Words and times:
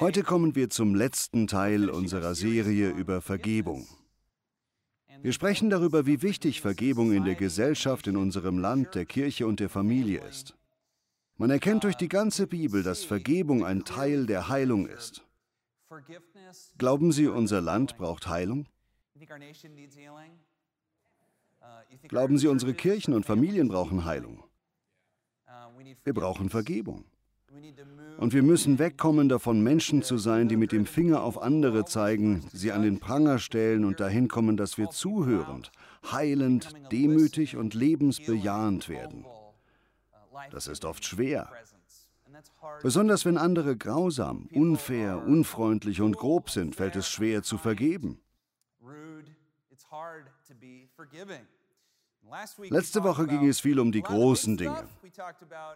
Heute 0.00 0.22
kommen 0.22 0.54
wir 0.54 0.70
zum 0.70 0.94
letzten 0.94 1.46
Teil 1.46 1.90
unserer 1.90 2.34
Serie 2.34 2.90
über 2.90 3.20
Vergebung. 3.20 3.86
Wir 5.20 5.32
sprechen 5.32 5.68
darüber, 5.68 6.06
wie 6.06 6.22
wichtig 6.22 6.62
Vergebung 6.62 7.12
in 7.12 7.24
der 7.24 7.34
Gesellschaft, 7.34 8.06
in 8.06 8.16
unserem 8.16 8.58
Land, 8.58 8.94
der 8.94 9.04
Kirche 9.04 9.46
und 9.46 9.60
der 9.60 9.68
Familie 9.68 10.24
ist. 10.24 10.56
Man 11.36 11.50
erkennt 11.50 11.84
durch 11.84 11.96
die 11.96 12.08
ganze 12.08 12.46
Bibel, 12.46 12.82
dass 12.82 13.04
Vergebung 13.04 13.64
ein 13.64 13.84
Teil 13.84 14.24
der 14.24 14.48
Heilung 14.48 14.86
ist. 14.86 15.22
Glauben 16.78 17.12
Sie, 17.12 17.26
unser 17.26 17.60
Land 17.60 17.98
braucht 17.98 18.28
Heilung? 18.28 18.66
Glauben 22.08 22.38
Sie, 22.38 22.48
unsere 22.48 22.72
Kirchen 22.72 23.12
und 23.12 23.26
Familien 23.26 23.68
brauchen 23.68 24.06
Heilung? 24.06 24.42
Wir 26.04 26.14
brauchen 26.14 26.48
Vergebung. 26.48 27.04
Und 28.18 28.32
wir 28.32 28.42
müssen 28.42 28.78
wegkommen 28.78 29.28
davon, 29.28 29.62
Menschen 29.62 30.02
zu 30.02 30.16
sein, 30.16 30.48
die 30.48 30.56
mit 30.56 30.72
dem 30.72 30.86
Finger 30.86 31.22
auf 31.22 31.42
andere 31.42 31.84
zeigen, 31.84 32.46
sie 32.52 32.72
an 32.72 32.82
den 32.82 33.00
Pranger 33.00 33.38
stellen 33.38 33.84
und 33.84 34.00
dahin 34.00 34.28
kommen, 34.28 34.56
dass 34.56 34.78
wir 34.78 34.90
zuhörend, 34.90 35.72
heilend, 36.10 36.72
demütig 36.92 37.56
und 37.56 37.74
lebensbejahend 37.74 38.88
werden. 38.88 39.24
Das 40.50 40.66
ist 40.66 40.84
oft 40.84 41.04
schwer. 41.04 41.50
Besonders 42.82 43.24
wenn 43.24 43.38
andere 43.38 43.76
grausam, 43.76 44.48
unfair, 44.52 45.24
unfreundlich 45.26 46.00
und 46.00 46.16
grob 46.16 46.50
sind, 46.50 46.76
fällt 46.76 46.96
es 46.96 47.08
schwer 47.08 47.42
zu 47.42 47.58
vergeben. 47.58 48.20
Letzte 52.70 53.02
Woche 53.02 53.26
ging 53.26 53.46
es 53.48 53.60
viel 53.60 53.78
um 53.78 53.92
die 53.92 54.02
großen 54.02 54.56
Dinge. 54.56 54.88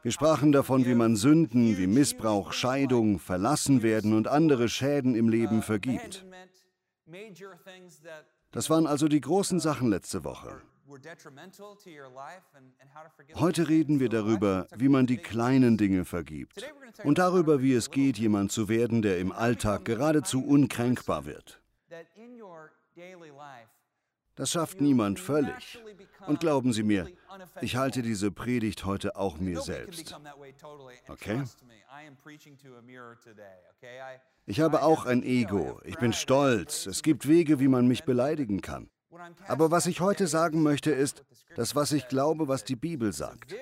Wir 0.02 0.12
sprachen 0.12 0.52
davon, 0.52 0.86
wie 0.86 0.94
man 0.94 1.16
Sünden 1.16 1.76
wie 1.76 1.86
Missbrauch, 1.86 2.52
Scheidung, 2.52 3.18
Verlassenwerden 3.18 4.14
und 4.14 4.28
andere 4.28 4.68
Schäden 4.68 5.14
im 5.14 5.28
Leben 5.28 5.62
vergibt. 5.62 6.24
Das 8.52 8.70
waren 8.70 8.86
also 8.86 9.08
die 9.08 9.20
großen 9.20 9.60
Sachen 9.60 9.88
letzte 9.88 10.24
Woche. 10.24 10.62
Heute 13.34 13.68
reden 13.68 13.98
wir 13.98 14.08
darüber, 14.08 14.68
wie 14.76 14.88
man 14.88 15.06
die 15.06 15.16
kleinen 15.16 15.76
Dinge 15.76 16.04
vergibt 16.04 16.64
und 17.02 17.18
darüber, 17.18 17.60
wie 17.60 17.74
es 17.74 17.90
geht, 17.90 18.18
jemand 18.18 18.52
zu 18.52 18.68
werden, 18.68 19.02
der 19.02 19.18
im 19.18 19.32
Alltag 19.32 19.84
geradezu 19.84 20.44
unkränkbar 20.44 21.26
wird. 21.26 21.60
Das 24.36 24.50
schafft 24.50 24.80
niemand 24.80 25.18
völlig. 25.18 25.82
Und 26.26 26.40
glauben 26.40 26.72
Sie 26.72 26.82
mir, 26.82 27.08
ich 27.60 27.76
halte 27.76 28.02
diese 28.02 28.30
Predigt 28.30 28.84
heute 28.84 29.16
auch 29.16 29.38
mir 29.38 29.60
selbst. 29.60 30.14
Okay? 31.08 31.42
Ich 34.44 34.60
habe 34.60 34.82
auch 34.82 35.06
ein 35.06 35.22
Ego. 35.22 35.80
Ich 35.84 35.96
bin 35.98 36.12
stolz. 36.12 36.86
Es 36.86 37.02
gibt 37.02 37.26
Wege, 37.26 37.58
wie 37.60 37.68
man 37.68 37.88
mich 37.88 38.04
beleidigen 38.04 38.60
kann. 38.60 38.90
Aber 39.46 39.70
was 39.70 39.86
ich 39.86 40.00
heute 40.00 40.26
sagen 40.26 40.62
möchte, 40.62 40.90
ist 40.90 41.24
das, 41.54 41.74
was 41.74 41.92
ich 41.92 42.08
glaube, 42.08 42.48
was 42.48 42.64
die 42.64 42.76
Bibel 42.76 43.12
sagt. 43.12 43.54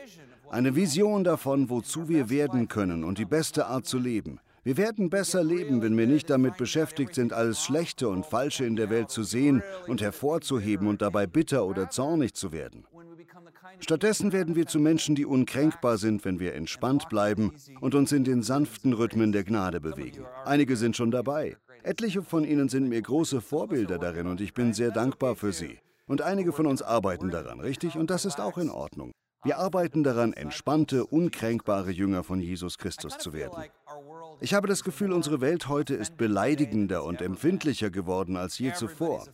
Eine 0.50 0.75
Vision 0.75 1.22
davon, 1.22 1.70
wozu 1.70 2.08
wir 2.08 2.28
werden 2.30 2.67
können 2.69 3.05
und 3.05 3.19
die 3.19 3.25
beste 3.25 3.67
Art 3.67 3.86
zu 3.86 3.98
leben. 3.98 4.41
Wir 4.64 4.78
werden 4.78 5.10
besser 5.10 5.44
leben, 5.44 5.82
wenn 5.82 5.96
wir 5.96 6.06
nicht 6.06 6.30
damit 6.30 6.56
beschäftigt 6.56 7.14
sind, 7.14 7.34
alles 7.34 7.62
Schlechte 7.62 8.08
und 8.08 8.24
Falsche 8.24 8.64
in 8.64 8.76
der 8.76 8.88
Welt 8.88 9.10
zu 9.10 9.22
sehen 9.22 9.62
und 9.86 10.00
hervorzuheben 10.00 10.88
und 10.88 11.02
dabei 11.02 11.26
bitter 11.26 11.66
oder 11.66 11.90
zornig 11.90 12.32
zu 12.32 12.50
werden. 12.50 12.86
Stattdessen 13.80 14.32
werden 14.32 14.56
wir 14.56 14.66
zu 14.66 14.78
Menschen, 14.78 15.16
die 15.16 15.26
unkränkbar 15.26 15.98
sind, 15.98 16.24
wenn 16.24 16.40
wir 16.40 16.54
entspannt 16.54 17.10
bleiben 17.10 17.52
und 17.82 17.94
uns 17.94 18.12
in 18.12 18.24
den 18.24 18.42
sanften 18.42 18.94
Rhythmen 18.94 19.32
der 19.32 19.44
Gnade 19.44 19.82
bewegen. 19.82 20.24
Einige 20.46 20.76
sind 20.76 20.96
schon 20.96 21.10
dabei. 21.10 21.58
Etliche 21.82 22.22
von 22.22 22.44
ihnen 22.44 22.70
sind 22.70 22.88
mir 22.88 23.02
große 23.02 23.42
Vorbilder 23.42 23.98
darin 23.98 24.26
und 24.26 24.40
ich 24.40 24.54
bin 24.54 24.72
sehr 24.72 24.92
dankbar 24.92 25.36
für 25.36 25.52
sie. 25.52 25.78
Und 26.06 26.22
einige 26.22 26.52
von 26.52 26.66
uns 26.66 26.80
arbeiten 26.80 27.30
daran, 27.30 27.60
richtig? 27.60 27.96
Und 27.96 28.08
das 28.08 28.24
ist 28.24 28.40
auch 28.40 28.56
in 28.56 28.70
Ordnung. 28.70 29.12
Wir 29.44 29.58
arbeiten 29.58 30.02
daran, 30.02 30.33
entspannte, 30.33 31.05
unkränkbare 31.05 31.90
Jünger 31.90 32.24
von 32.24 32.40
Jesus 32.40 32.78
Christus 32.78 33.18
zu 33.18 33.34
werden. 33.34 33.64
Ich 34.40 34.52
habe 34.52 34.68
das 34.68 34.84
Gefühl, 34.84 35.12
unsere 35.12 35.40
Welt 35.40 35.68
heute 35.68 35.94
ist 35.94 36.16
beleidigender 36.16 37.05
und 37.05 37.22
empfindlicher 37.22 37.90
geworden 37.90 38.36
als 38.36 38.58
je 38.58 38.72
zuvor. 38.72 39.27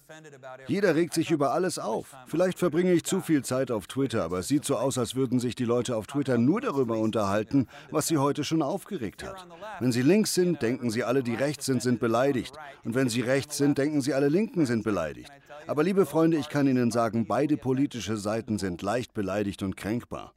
Jeder 0.66 0.94
regt 0.94 1.14
sich 1.14 1.30
über 1.30 1.52
alles 1.52 1.78
auf. 1.78 2.14
Vielleicht 2.26 2.58
verbringe 2.58 2.92
ich 2.92 3.04
zu 3.04 3.20
viel 3.20 3.42
Zeit 3.42 3.70
auf 3.70 3.86
Twitter, 3.86 4.22
aber 4.22 4.38
es 4.38 4.48
sieht 4.48 4.64
so 4.64 4.76
aus, 4.76 4.98
als 4.98 5.14
würden 5.14 5.40
sich 5.40 5.54
die 5.54 5.64
Leute 5.64 5.96
auf 5.96 6.06
Twitter 6.06 6.38
nur 6.38 6.60
darüber 6.60 6.98
unterhalten, 6.98 7.66
was 7.90 8.06
sie 8.06 8.18
heute 8.18 8.44
schon 8.44 8.62
aufgeregt 8.62 9.24
hat. 9.24 9.46
Wenn 9.80 9.92
sie 9.92 10.02
links 10.02 10.34
sind, 10.34 10.62
denken 10.62 10.90
sie 10.90 11.02
alle, 11.02 11.22
die 11.22 11.34
rechts 11.34 11.66
sind, 11.66 11.82
sind 11.82 11.98
beleidigt. 11.98 12.54
Und 12.84 12.94
wenn 12.94 13.08
sie 13.08 13.22
rechts 13.22 13.56
sind, 13.56 13.78
denken 13.78 14.02
sie 14.02 14.14
alle 14.14 14.28
Linken 14.28 14.66
sind 14.66 14.84
beleidigt. 14.84 15.32
Aber 15.70 15.84
liebe 15.84 16.04
Freunde, 16.04 16.36
ich 16.36 16.48
kann 16.48 16.66
Ihnen 16.66 16.90
sagen, 16.90 17.26
beide 17.28 17.56
politische 17.56 18.16
Seiten 18.16 18.58
sind 18.58 18.82
leicht 18.82 19.14
beleidigt 19.14 19.62
und 19.62 19.76
kränkbar. 19.76 20.34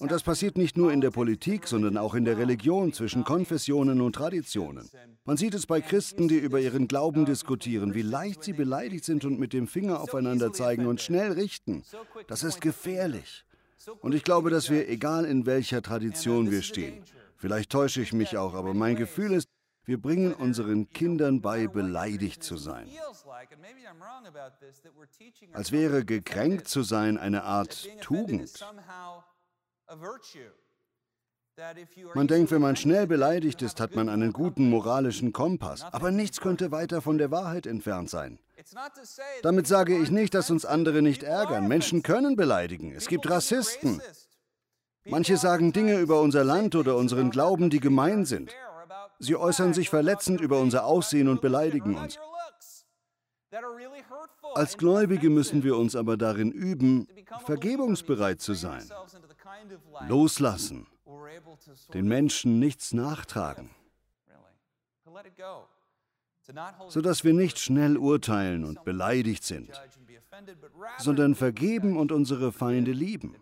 Und 0.00 0.10
das 0.10 0.24
passiert 0.24 0.58
nicht 0.58 0.76
nur 0.76 0.92
in 0.92 1.00
der 1.00 1.12
Politik, 1.12 1.68
sondern 1.68 1.96
auch 1.96 2.14
in 2.14 2.24
der 2.24 2.38
Religion 2.38 2.92
zwischen 2.92 3.22
Konfessionen 3.22 4.00
und 4.00 4.16
Traditionen. 4.16 4.90
Man 5.24 5.36
sieht 5.36 5.54
es 5.54 5.66
bei 5.66 5.80
Christen, 5.80 6.26
die 6.26 6.38
über 6.38 6.58
ihren 6.58 6.88
Glauben 6.88 7.24
diskutieren, 7.24 7.94
wie 7.94 8.02
leicht 8.02 8.42
sie 8.42 8.52
beleidigt 8.52 9.04
sind 9.04 9.24
und 9.24 9.38
mit 9.38 9.52
dem 9.52 9.68
Finger 9.68 10.00
aufeinander 10.00 10.52
zeigen 10.52 10.86
und 10.86 11.00
schnell 11.00 11.30
richten. 11.30 11.84
Das 12.26 12.42
ist 12.42 12.60
gefährlich. 12.60 13.44
Und 14.00 14.12
ich 14.12 14.24
glaube, 14.24 14.50
dass 14.50 14.70
wir, 14.70 14.88
egal 14.88 15.24
in 15.24 15.46
welcher 15.46 15.82
Tradition 15.82 16.50
wir 16.50 16.62
stehen, 16.62 17.04
vielleicht 17.36 17.70
täusche 17.70 18.02
ich 18.02 18.12
mich 18.12 18.36
auch, 18.36 18.54
aber 18.54 18.74
mein 18.74 18.96
Gefühl 18.96 19.34
ist, 19.34 19.48
wir 19.84 20.00
bringen 20.00 20.32
unseren 20.32 20.88
Kindern 20.90 21.40
bei, 21.40 21.66
beleidigt 21.66 22.42
zu 22.42 22.56
sein. 22.56 22.88
Als 25.52 25.72
wäre 25.72 26.04
gekränkt 26.04 26.68
zu 26.68 26.82
sein 26.82 27.18
eine 27.18 27.44
Art 27.44 27.88
Tugend. 28.00 28.64
Man 32.14 32.26
denkt, 32.26 32.50
wenn 32.50 32.60
man 32.60 32.74
schnell 32.74 33.06
beleidigt 33.06 33.62
ist, 33.62 33.78
hat 33.78 33.94
man 33.94 34.08
einen 34.08 34.32
guten 34.32 34.68
moralischen 34.68 35.32
Kompass. 35.32 35.84
Aber 35.92 36.10
nichts 36.10 36.40
könnte 36.40 36.72
weiter 36.72 37.00
von 37.00 37.16
der 37.18 37.30
Wahrheit 37.30 37.66
entfernt 37.66 38.10
sein. 38.10 38.40
Damit 39.42 39.66
sage 39.66 39.96
ich 39.96 40.10
nicht, 40.10 40.34
dass 40.34 40.50
uns 40.50 40.64
andere 40.64 41.02
nicht 41.02 41.22
ärgern. 41.22 41.68
Menschen 41.68 42.02
können 42.02 42.34
beleidigen. 42.34 42.92
Es 42.92 43.06
gibt 43.06 43.28
Rassisten. 43.30 44.00
Manche 45.04 45.36
sagen 45.36 45.72
Dinge 45.72 45.98
über 45.98 46.20
unser 46.20 46.44
Land 46.44 46.74
oder 46.74 46.96
unseren 46.96 47.30
Glauben, 47.30 47.70
die 47.70 47.80
gemein 47.80 48.24
sind. 48.24 48.50
Sie 49.18 49.36
äußern 49.36 49.74
sich 49.74 49.90
verletzend 49.90 50.40
über 50.40 50.60
unser 50.60 50.84
Aussehen 50.84 51.28
und 51.28 51.40
beleidigen 51.40 51.96
uns. 51.96 52.18
Als 54.54 54.76
Gläubige 54.76 55.30
müssen 55.30 55.62
wir 55.62 55.76
uns 55.76 55.94
aber 55.94 56.16
darin 56.16 56.50
üben, 56.50 57.06
vergebungsbereit 57.44 58.40
zu 58.40 58.54
sein, 58.54 58.84
loslassen, 60.08 60.86
den 61.92 62.08
Menschen 62.08 62.58
nichts 62.58 62.92
nachtragen, 62.92 63.70
sodass 66.88 67.24
wir 67.24 67.32
nicht 67.32 67.58
schnell 67.58 67.96
urteilen 67.96 68.64
und 68.64 68.84
beleidigt 68.84 69.44
sind, 69.44 69.70
sondern 70.98 71.34
vergeben 71.34 71.96
und 71.96 72.10
unsere 72.10 72.52
Feinde 72.52 72.92
lieben. 72.92 73.36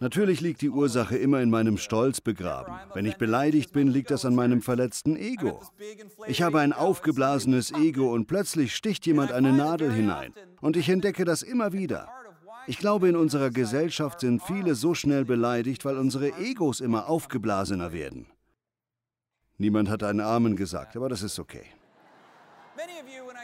Natürlich 0.00 0.40
liegt 0.40 0.60
die 0.60 0.70
Ursache 0.70 1.16
immer 1.16 1.40
in 1.40 1.50
meinem 1.50 1.78
Stolz 1.78 2.20
begraben. 2.20 2.74
Wenn 2.94 3.06
ich 3.06 3.16
beleidigt 3.16 3.72
bin, 3.72 3.88
liegt 3.88 4.10
das 4.10 4.24
an 4.24 4.34
meinem 4.34 4.62
verletzten 4.62 5.16
Ego. 5.16 5.60
Ich 6.26 6.42
habe 6.42 6.60
ein 6.60 6.72
aufgeblasenes 6.72 7.72
Ego 7.72 8.12
und 8.12 8.26
plötzlich 8.26 8.74
sticht 8.74 9.06
jemand 9.06 9.32
eine 9.32 9.52
Nadel 9.52 9.92
hinein. 9.92 10.32
Und 10.60 10.76
ich 10.76 10.88
entdecke 10.88 11.24
das 11.24 11.42
immer 11.42 11.72
wieder. 11.72 12.08
Ich 12.66 12.78
glaube, 12.78 13.08
in 13.08 13.16
unserer 13.16 13.50
Gesellschaft 13.50 14.20
sind 14.20 14.42
viele 14.42 14.74
so 14.74 14.94
schnell 14.94 15.24
beleidigt, 15.24 15.84
weil 15.84 15.98
unsere 15.98 16.32
Egos 16.38 16.80
immer 16.80 17.08
aufgeblasener 17.08 17.92
werden. 17.92 18.26
Niemand 19.58 19.88
hat 19.88 20.02
einen 20.02 20.20
Amen 20.20 20.56
gesagt, 20.56 20.96
aber 20.96 21.08
das 21.08 21.22
ist 21.22 21.38
okay. 21.38 21.64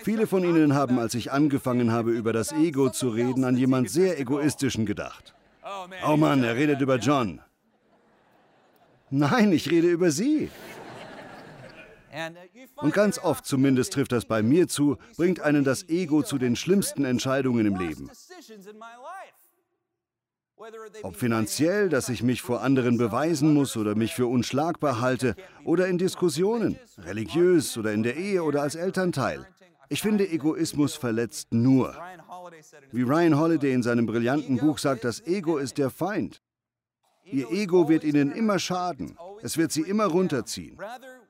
Viele 0.03 0.27
von 0.27 0.43
Ihnen 0.43 0.75
haben, 0.75 0.99
als 0.99 1.15
ich 1.15 1.31
angefangen 1.31 1.93
habe, 1.93 2.11
über 2.11 2.33
das 2.33 2.53
Ego 2.53 2.91
zu 2.91 3.11
reden, 3.11 3.45
an 3.45 3.57
jemand 3.57 3.91
sehr 3.91 4.19
egoistischen 4.19 4.87
gedacht. 4.87 5.35
Oh 6.07 6.17
Mann, 6.17 6.43
er 6.43 6.57
redet 6.57 6.81
über 6.81 6.97
John. 6.97 7.41
Nein, 9.11 9.53
ich 9.53 9.71
rede 9.71 9.89
über 9.89 10.11
Sie. 10.11 10.51
Und 12.77 12.95
ganz 12.95 13.19
oft, 13.19 13.47
zumindest 13.47 13.93
trifft 13.93 14.13
das 14.13 14.25
bei 14.25 14.43
mir 14.43 14.69
zu, 14.69 14.99
bringt 15.17 15.41
einen 15.41 15.65
das 15.65 15.89
Ego 15.89 16.23
zu 16.23 16.39
den 16.39 16.57
schlimmsten 16.57 17.05
Entscheidungen 17.05 17.67
im 17.67 17.77
Leben. 17.77 18.11
Ob 21.03 21.17
finanziell, 21.17 21.89
dass 21.89 22.09
ich 22.09 22.23
mich 22.23 22.43
vor 22.43 22.63
anderen 22.63 22.99
beweisen 22.99 23.55
muss 23.55 23.77
oder 23.77 23.95
mich 23.95 24.15
für 24.15 24.27
unschlagbar 24.27 25.01
halte, 25.01 25.35
oder 25.65 25.87
in 25.87 25.97
Diskussionen, 25.97 26.79
religiös 26.99 27.79
oder 27.79 27.93
in 27.93 28.03
der 28.03 28.17
Ehe 28.17 28.43
oder 28.43 28.63
als 28.63 28.75
Elternteil. 28.75 29.47
Ich 29.89 30.03
finde, 30.03 30.29
Egoismus 30.29 30.97
verletzt 30.97 31.53
nur. 31.53 31.97
Wie 32.93 33.03
Ryan 33.03 33.39
Holiday 33.39 33.73
in 33.73 33.83
seinem 33.83 34.07
brillanten 34.07 34.59
Buch 34.59 34.79
sagt, 34.79 35.05
das 35.05 35.27
Ego 35.27 35.59
ist 35.59 35.79
der 35.79 35.91
Feind. 35.91 36.43
Ihr 37.25 37.51
Ego 37.51 37.89
wird 37.89 38.05
ihnen 38.05 38.33
immer 38.33 38.59
schaden. 38.59 39.17
Es 39.43 39.57
wird 39.57 39.73
sie 39.73 39.83
immer 39.83 40.07
runterziehen. 40.07 40.79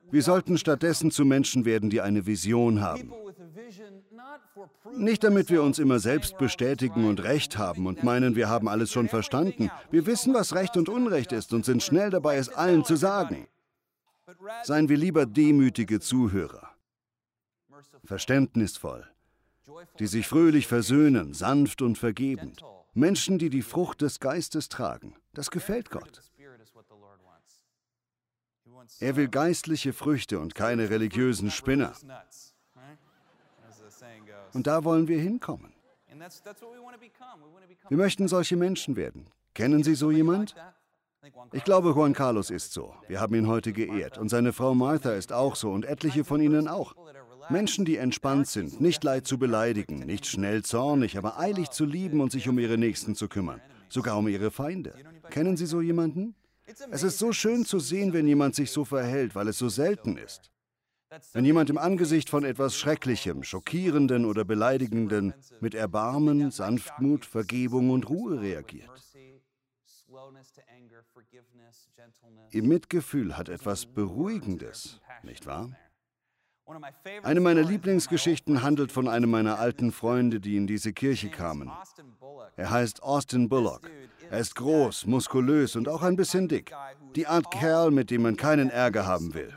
Wir 0.09 0.23
sollten 0.23 0.57
stattdessen 0.57 1.11
zu 1.11 1.25
Menschen 1.25 1.65
werden, 1.65 1.89
die 1.89 2.01
eine 2.01 2.25
Vision 2.25 2.81
haben. 2.81 3.13
Nicht 4.97 5.23
damit 5.23 5.49
wir 5.49 5.63
uns 5.63 5.79
immer 5.79 5.99
selbst 5.99 6.37
bestätigen 6.37 7.07
und 7.07 7.23
Recht 7.23 7.57
haben 7.57 7.85
und 7.85 8.03
meinen, 8.03 8.35
wir 8.35 8.49
haben 8.49 8.67
alles 8.67 8.91
schon 8.91 9.07
verstanden. 9.07 9.69
Wir 9.89 10.05
wissen, 10.05 10.33
was 10.33 10.55
Recht 10.55 10.77
und 10.77 10.89
Unrecht 10.89 11.31
ist 11.31 11.53
und 11.53 11.65
sind 11.65 11.83
schnell 11.83 12.09
dabei, 12.09 12.37
es 12.37 12.49
allen 12.49 12.83
zu 12.83 12.95
sagen. 12.95 13.47
Seien 14.63 14.89
wir 14.89 14.97
lieber 14.97 15.25
demütige 15.25 15.99
Zuhörer, 15.99 16.69
verständnisvoll, 18.03 19.05
die 19.99 20.07
sich 20.07 20.27
fröhlich 20.27 20.67
versöhnen, 20.67 21.33
sanft 21.33 21.81
und 21.81 21.97
vergebend. 21.97 22.63
Menschen, 22.93 23.39
die 23.39 23.49
die 23.49 23.61
Frucht 23.61 24.01
des 24.01 24.19
Geistes 24.19 24.69
tragen. 24.69 25.15
Das 25.33 25.49
gefällt 25.51 25.89
Gott. 25.89 26.21
Er 28.99 29.15
will 29.15 29.27
geistliche 29.27 29.93
Früchte 29.93 30.39
und 30.39 30.55
keine 30.55 30.89
religiösen 30.89 31.51
Spinner. 31.51 31.93
Und 34.53 34.67
da 34.67 34.83
wollen 34.83 35.07
wir 35.07 35.19
hinkommen. 35.19 35.73
Wir 37.89 37.97
möchten 37.97 38.27
solche 38.27 38.57
Menschen 38.57 38.95
werden. 38.95 39.29
Kennen 39.53 39.83
Sie 39.83 39.95
so 39.95 40.11
jemand? 40.11 40.55
Ich 41.51 41.63
glaube, 41.63 41.89
Juan 41.91 42.13
Carlos 42.13 42.49
ist 42.49 42.73
so. 42.73 42.95
Wir 43.07 43.19
haben 43.21 43.35
ihn 43.35 43.47
heute 43.47 43.73
geehrt. 43.73 44.17
Und 44.17 44.29
seine 44.29 44.53
Frau 44.53 44.73
Martha 44.73 45.13
ist 45.13 45.31
auch 45.31 45.55
so 45.55 45.71
und 45.71 45.85
etliche 45.85 46.23
von 46.23 46.41
ihnen 46.41 46.67
auch. 46.67 46.95
Menschen, 47.49 47.85
die 47.85 47.97
entspannt 47.97 48.47
sind, 48.47 48.79
nicht 48.81 49.03
leid 49.03 49.27
zu 49.27 49.37
beleidigen, 49.37 49.99
nicht 49.99 50.25
schnell 50.25 50.63
zornig, 50.63 51.17
aber 51.17 51.39
eilig 51.39 51.69
zu 51.69 51.85
lieben 51.85 52.21
und 52.21 52.31
sich 52.31 52.47
um 52.47 52.59
ihre 52.59 52.77
Nächsten 52.77 53.15
zu 53.15 53.27
kümmern, 53.27 53.61
sogar 53.89 54.17
um 54.17 54.27
ihre 54.27 54.51
Feinde. 54.51 54.93
Kennen 55.29 55.57
Sie 55.57 55.65
so 55.65 55.81
jemanden? 55.81 56.35
Es 56.89 57.03
ist 57.03 57.19
so 57.19 57.33
schön 57.33 57.65
zu 57.65 57.79
sehen, 57.79 58.13
wenn 58.13 58.27
jemand 58.27 58.55
sich 58.55 58.71
so 58.71 58.85
verhält, 58.85 59.35
weil 59.35 59.47
es 59.47 59.57
so 59.57 59.69
selten 59.69 60.17
ist. 60.17 60.51
Wenn 61.33 61.43
jemand 61.43 61.69
im 61.69 61.77
Angesicht 61.77 62.29
von 62.29 62.45
etwas 62.45 62.77
Schrecklichem, 62.77 63.43
Schockierenden 63.43 64.23
oder 64.23 64.45
Beleidigenden 64.45 65.33
mit 65.59 65.75
Erbarmen, 65.75 66.51
Sanftmut, 66.51 67.25
Vergebung 67.25 67.89
und 67.89 68.09
Ruhe 68.09 68.39
reagiert. 68.39 68.89
Ihr 72.51 72.63
Mitgefühl 72.63 73.37
hat 73.37 73.49
etwas 73.49 73.85
Beruhigendes, 73.85 75.01
nicht 75.23 75.45
wahr? 75.45 75.75
Eine 77.23 77.39
meiner 77.39 77.63
Lieblingsgeschichten 77.63 78.63
handelt 78.63 78.91
von 78.91 79.07
einem 79.07 79.29
meiner 79.29 79.59
alten 79.59 79.91
Freunde, 79.91 80.39
die 80.39 80.57
in 80.57 80.67
diese 80.67 80.93
Kirche 80.93 81.29
kamen. 81.29 81.71
Er 82.55 82.69
heißt 82.69 83.03
Austin 83.03 83.49
Bullock. 83.49 83.89
Er 84.31 84.39
ist 84.39 84.55
groß, 84.55 85.07
muskulös 85.07 85.75
und 85.75 85.89
auch 85.89 86.03
ein 86.03 86.15
bisschen 86.15 86.47
dick. 86.47 86.73
Die 87.15 87.27
Art 87.27 87.51
Kerl, 87.51 87.91
mit 87.91 88.11
dem 88.11 88.21
man 88.21 88.37
keinen 88.37 88.69
Ärger 88.69 89.05
haben 89.05 89.33
will. 89.33 89.53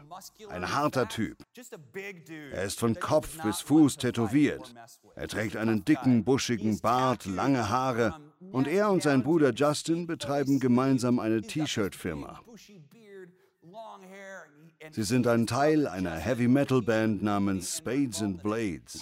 Ein 0.49 0.75
harter 0.75 1.09
Typ. 1.09 1.39
Er 2.51 2.65
ist 2.65 2.81
von 2.81 2.99
Kopf 2.99 3.41
bis 3.43 3.61
Fuß 3.61 3.99
tätowiert. 3.99 4.75
Er 5.15 5.29
trägt 5.29 5.57
einen 5.57 5.85
dicken, 5.85 6.25
buschigen 6.25 6.81
Bart, 6.81 7.25
lange 7.27 7.69
Haare. 7.69 8.17
Und 8.51 8.67
er 8.67 8.91
und 8.91 9.05
sein 9.05 9.23
Bruder 9.23 9.53
Justin 9.53 10.09
betreiben 10.09 10.59
gemeinsam 10.59 11.21
eine 11.21 11.43
T-Shirt-Firma. 11.43 12.41
Sie 14.91 15.03
sind 15.03 15.27
ein 15.27 15.47
Teil 15.47 15.87
einer 15.87 16.17
Heavy 16.17 16.49
Metal 16.49 16.83
Band 16.83 17.23
namens 17.23 17.79
Spades 17.79 18.23
and 18.23 18.43
Blades. 18.43 19.01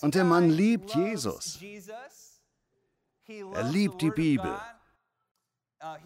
Und 0.00 0.14
der 0.14 0.24
Mann 0.24 0.50
liebt 0.50 0.94
Jesus. 0.94 1.58
Er 3.26 3.62
liebt 3.70 4.02
die 4.02 4.10
Bibel. 4.10 4.54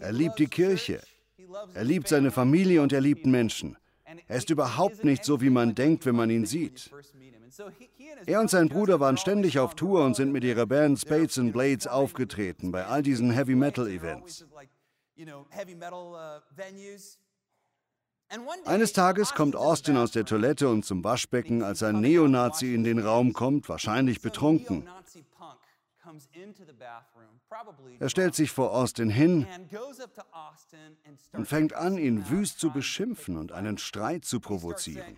Er 0.00 0.12
liebt 0.12 0.38
die 0.38 0.46
Kirche. 0.46 1.02
Er 1.74 1.84
liebt 1.84 2.08
seine 2.08 2.30
Familie 2.30 2.82
und 2.82 2.92
er 2.92 3.00
liebt 3.00 3.26
Menschen. 3.26 3.76
Er 4.28 4.36
ist 4.36 4.50
überhaupt 4.50 5.04
nicht 5.04 5.24
so, 5.24 5.40
wie 5.40 5.50
man 5.50 5.74
denkt, 5.74 6.06
wenn 6.06 6.16
man 6.16 6.30
ihn 6.30 6.46
sieht. 6.46 6.90
Er 8.26 8.40
und 8.40 8.50
sein 8.50 8.68
Bruder 8.68 9.00
waren 9.00 9.16
ständig 9.16 9.58
auf 9.58 9.74
Tour 9.74 10.04
und 10.04 10.16
sind 10.16 10.32
mit 10.32 10.44
ihrer 10.44 10.66
Band 10.66 10.98
Spades 10.98 11.38
and 11.38 11.52
Blades 11.52 11.86
aufgetreten 11.86 12.72
bei 12.72 12.86
all 12.86 13.02
diesen 13.02 13.30
Heavy 13.30 13.54
Metal 13.54 13.88
Events. 13.88 14.46
Uh, 15.18 15.24
Eines 18.66 18.92
Tages 18.92 19.34
kommt 19.34 19.56
Austin 19.56 19.96
aus 19.96 20.10
der 20.10 20.24
Toilette 20.24 20.68
und 20.68 20.84
zum 20.84 21.02
Waschbecken, 21.04 21.62
als 21.62 21.82
ein 21.82 22.00
Neonazi 22.00 22.74
in 22.74 22.84
den 22.84 22.98
Raum 22.98 23.32
kommt, 23.32 23.68
wahrscheinlich 23.68 24.20
betrunken. 24.20 24.86
Er 27.98 28.08
stellt 28.08 28.34
sich 28.34 28.50
vor 28.50 28.72
Austin 28.72 29.10
hin 29.10 29.46
und 31.32 31.46
fängt 31.46 31.72
an, 31.74 31.98
ihn 31.98 32.28
wüst 32.28 32.60
zu 32.60 32.70
beschimpfen 32.70 33.36
und 33.36 33.52
einen 33.52 33.78
Streit 33.78 34.24
zu 34.24 34.40
provozieren. 34.40 35.16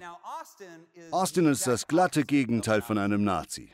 Austin 1.10 1.46
ist 1.46 1.66
das 1.66 1.88
glatte 1.88 2.24
Gegenteil 2.24 2.82
von 2.82 2.98
einem 2.98 3.24
Nazi. 3.24 3.72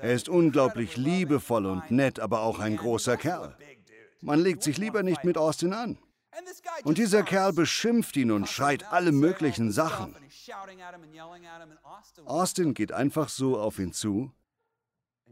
Er 0.00 0.12
ist 0.12 0.28
unglaublich 0.28 0.96
liebevoll 0.96 1.66
und 1.66 1.90
nett, 1.90 2.20
aber 2.20 2.42
auch 2.42 2.58
ein 2.60 2.76
großer 2.76 3.16
Kerl. 3.16 3.56
Man 4.24 4.40
legt 4.40 4.62
sich 4.62 4.78
lieber 4.78 5.02
nicht 5.02 5.22
mit 5.24 5.36
Austin 5.36 5.74
an. 5.74 5.98
Und 6.84 6.96
dieser 6.96 7.22
Kerl 7.22 7.52
beschimpft 7.52 8.16
ihn 8.16 8.30
und 8.30 8.48
schreit 8.48 8.90
alle 8.90 9.12
möglichen 9.12 9.70
Sachen. 9.70 10.16
Austin 12.24 12.72
geht 12.72 12.90
einfach 12.90 13.28
so 13.28 13.58
auf 13.58 13.78
ihn 13.78 13.92
zu 13.92 14.32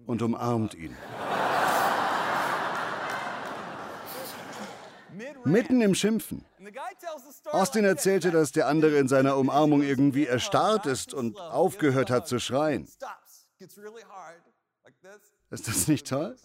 und 0.04 0.20
umarmt 0.20 0.74
ihn. 0.74 0.94
Mitten 5.44 5.80
im 5.80 5.94
Schimpfen. 5.94 6.44
Austin 7.46 7.84
erzählte, 7.84 8.30
dass 8.30 8.52
der 8.52 8.68
andere 8.68 8.98
in 8.98 9.08
seiner 9.08 9.38
Umarmung 9.38 9.82
irgendwie 9.82 10.26
erstarrt 10.26 10.84
ist 10.84 11.14
und 11.14 11.40
aufgehört 11.40 12.10
hat 12.10 12.28
zu 12.28 12.38
schreien. 12.38 12.86
Ist 15.50 15.68
das 15.68 15.88
nicht 15.88 16.06
toll? 16.06 16.36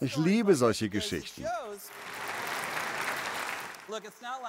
Ich 0.00 0.16
liebe 0.16 0.54
solche 0.54 0.88
Geschichten. 0.88 1.44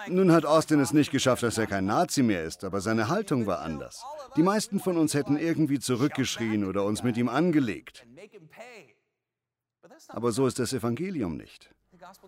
Nun 0.07 0.31
hat 0.31 0.46
Austin 0.46 0.80
es 0.80 0.92
nicht 0.92 1.12
geschafft, 1.12 1.44
dass 1.44 1.57
er 1.57 1.68
kein 1.68 1.86
Nazi 1.86 2.24
mehr 2.24 2.44
ist, 2.44 2.63
aber 2.63 2.81
seine 2.81 3.07
Haltung 3.07 3.46
war 3.48 3.62
anders. 3.62 4.04
Die 4.36 4.44
meisten 4.44 4.80
von 4.80 4.98
uns 4.98 5.13
hätten 5.13 5.38
irgendwie 5.38 5.80
zurückgeschrien 5.80 6.66
oder 6.66 6.83
uns 6.83 7.04
mit 7.04 7.18
ihm 7.18 7.30
angelegt. 7.30 8.06
Aber 10.09 10.31
so 10.31 10.45
ist 10.45 10.59
das 10.59 10.73
Evangelium 10.73 11.38
nicht. 11.38 11.73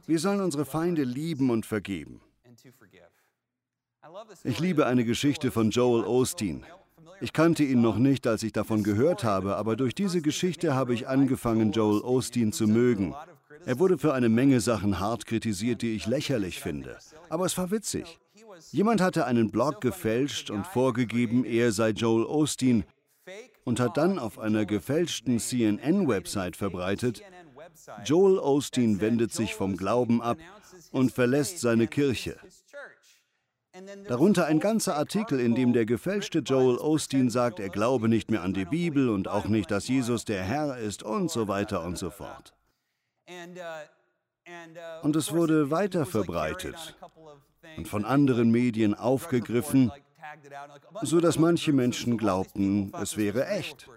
Wir 0.06 0.20
sollen 0.20 0.42
unsere 0.42 0.66
Feinde 0.66 1.04
lieben 1.04 1.50
und 1.50 1.66
vergeben. 1.66 2.22
Ich 4.44 4.60
liebe 4.60 4.86
eine 4.86 5.06
Geschichte 5.06 5.52
von 5.52 5.70
Joel 5.70 6.06
Osteen. 6.06 6.66
Ich 7.22 7.34
kannte 7.34 7.64
ihn 7.64 7.82
noch 7.82 7.98
nicht, 7.98 8.26
als 8.26 8.44
ich 8.44 8.52
davon 8.52 8.84
gehört 8.84 9.24
habe, 9.24 9.56
aber 9.56 9.76
durch 9.76 9.94
diese 9.94 10.22
Geschichte 10.22 10.74
habe 10.74 10.94
ich 10.94 11.08
angefangen, 11.08 11.72
Joel 11.72 12.02
Osteen 12.02 12.52
zu 12.52 12.68
mögen. 12.68 13.14
Er 13.66 13.78
wurde 13.78 14.00
für 14.00 14.14
eine 14.14 14.30
Menge 14.30 14.60
Sachen 14.60 15.00
hart 15.00 15.28
kritisiert, 15.28 15.84
die 15.84 15.94
ich 15.94 16.08
lächerlich 16.08 16.60
finde. 16.60 16.98
Aber 17.30 17.46
es 17.46 17.58
war 17.58 17.70
witzig. 17.70 18.20
Jemand 18.72 19.02
hatte 19.02 19.26
einen 19.26 19.52
Blog 19.52 19.82
gefälscht 19.82 20.50
und 20.50 20.66
vorgegeben, 20.66 21.46
er 21.46 21.72
sei 21.72 21.90
Joel 21.90 22.26
Osteen 22.26 22.86
und 23.66 23.80
hat 23.80 23.98
dann 23.98 24.18
auf 24.18 24.40
einer 24.40 24.66
gefälschten 24.66 25.40
CNN-Website 25.40 26.56
verbreitet, 26.56 27.22
Joel 28.06 28.40
Osteen 28.40 29.00
wendet 29.00 29.32
sich 29.32 29.56
vom 29.56 29.78
Glauben 29.78 30.22
ab 30.22 30.38
und 30.92 31.12
verlässt 31.12 31.60
seine 31.60 31.88
Kirche. 31.88 32.38
Darunter 34.08 34.46
ein 34.46 34.60
ganzer 34.60 34.96
Artikel, 34.96 35.40
in 35.40 35.56
dem 35.56 35.74
der 35.74 35.86
gefälschte 35.86 36.40
Joel 36.40 36.78
Osteen 36.78 37.30
sagt, 37.30 37.60
er 37.60 37.70
glaube 37.70 38.10
nicht 38.10 38.32
mehr 38.32 38.44
an 38.44 38.54
die 38.54 38.66
Bibel 38.66 39.10
und 39.10 39.28
auch 39.28 39.46
nicht, 39.46 39.72
dass 39.72 39.88
Jesus 39.88 40.26
der 40.26 40.44
Herr 40.44 40.78
ist 40.78 41.04
und 41.04 41.32
so 41.32 41.48
weiter 41.48 41.84
und 41.84 41.98
so 41.98 42.10
fort. 42.10 42.54
Und 45.04 45.16
es 45.16 45.32
wurde 45.32 45.72
weiter 45.72 46.06
verbreitet 46.06 46.96
und 47.78 47.88
von 47.88 48.06
anderen 48.06 48.52
Medien 48.52 48.94
aufgegriffen, 48.94 49.92
sodass 51.02 51.38
manche 51.38 51.74
Menschen 51.74 52.18
glaubten, 52.18 52.92
es 53.02 53.18
wäre 53.18 53.48
echt. 53.48 53.90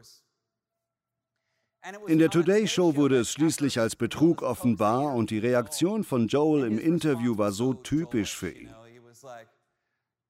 In 2.06 2.18
der 2.18 2.30
Today 2.30 2.66
Show 2.66 2.96
wurde 2.96 3.18
es 3.18 3.32
schließlich 3.32 3.78
als 3.78 3.94
Betrug 3.94 4.42
offenbar 4.42 5.14
und 5.14 5.30
die 5.30 5.38
Reaktion 5.38 6.02
von 6.02 6.28
Joel 6.28 6.66
im 6.66 6.78
Interview 6.78 7.36
war 7.36 7.52
so 7.52 7.74
typisch 7.74 8.34
für 8.34 8.50
ihn. 8.50 8.74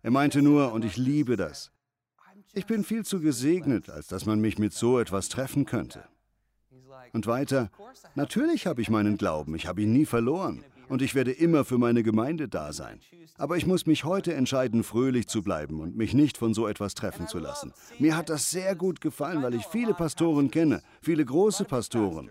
Er 0.04 0.10
meinte 0.10 0.42
nur, 0.42 0.72
und 0.72 0.84
ich 0.84 0.98
liebe 0.98 1.34
das, 1.36 1.72
ich 2.52 2.66
bin 2.66 2.84
viel 2.84 3.06
zu 3.06 3.20
gesegnet, 3.20 3.88
als 3.88 4.06
dass 4.06 4.26
man 4.26 4.38
mich 4.38 4.58
mit 4.58 4.74
so 4.74 4.98
etwas 4.98 5.30
treffen 5.30 5.64
könnte. 5.64 6.04
Und 7.14 7.26
weiter, 7.26 7.70
natürlich 8.14 8.66
habe 8.66 8.82
ich 8.82 8.90
meinen 8.90 9.16
Glauben, 9.16 9.54
ich 9.54 9.66
habe 9.66 9.80
ihn 9.80 9.94
nie 9.94 10.04
verloren. 10.04 10.62
und 10.90 11.00
ich 11.00 11.14
werde 11.14 11.32
immer 11.32 11.64
für 11.64 11.78
meine 11.78 12.02
Gemeinde 12.02 12.48
da 12.48 12.74
sein. 12.74 13.00
Aber 13.38 13.56
ich 13.56 13.66
muss 13.66 13.86
mich 13.86 14.04
heute 14.04 14.34
entscheiden, 14.34 14.84
fröhlich 14.84 15.26
zu 15.26 15.42
bleiben 15.42 15.80
und 15.80 15.96
mich 15.96 16.12
nicht 16.12 16.36
von 16.36 16.52
so 16.52 16.68
etwas 16.68 16.92
treffen 16.92 17.26
zu 17.26 17.38
lassen. 17.38 17.72
Mir 17.98 18.14
hat 18.14 18.28
das 18.28 18.50
sehr 18.50 18.76
gut 18.76 19.00
gefallen, 19.00 19.42
weil 19.42 19.54
ich 19.54 19.64
viele 19.64 19.94
Pastoren 19.94 20.50
kenne, 20.50 20.82
viele 21.00 21.24
große 21.24 21.64
Pastoren. 21.64 22.30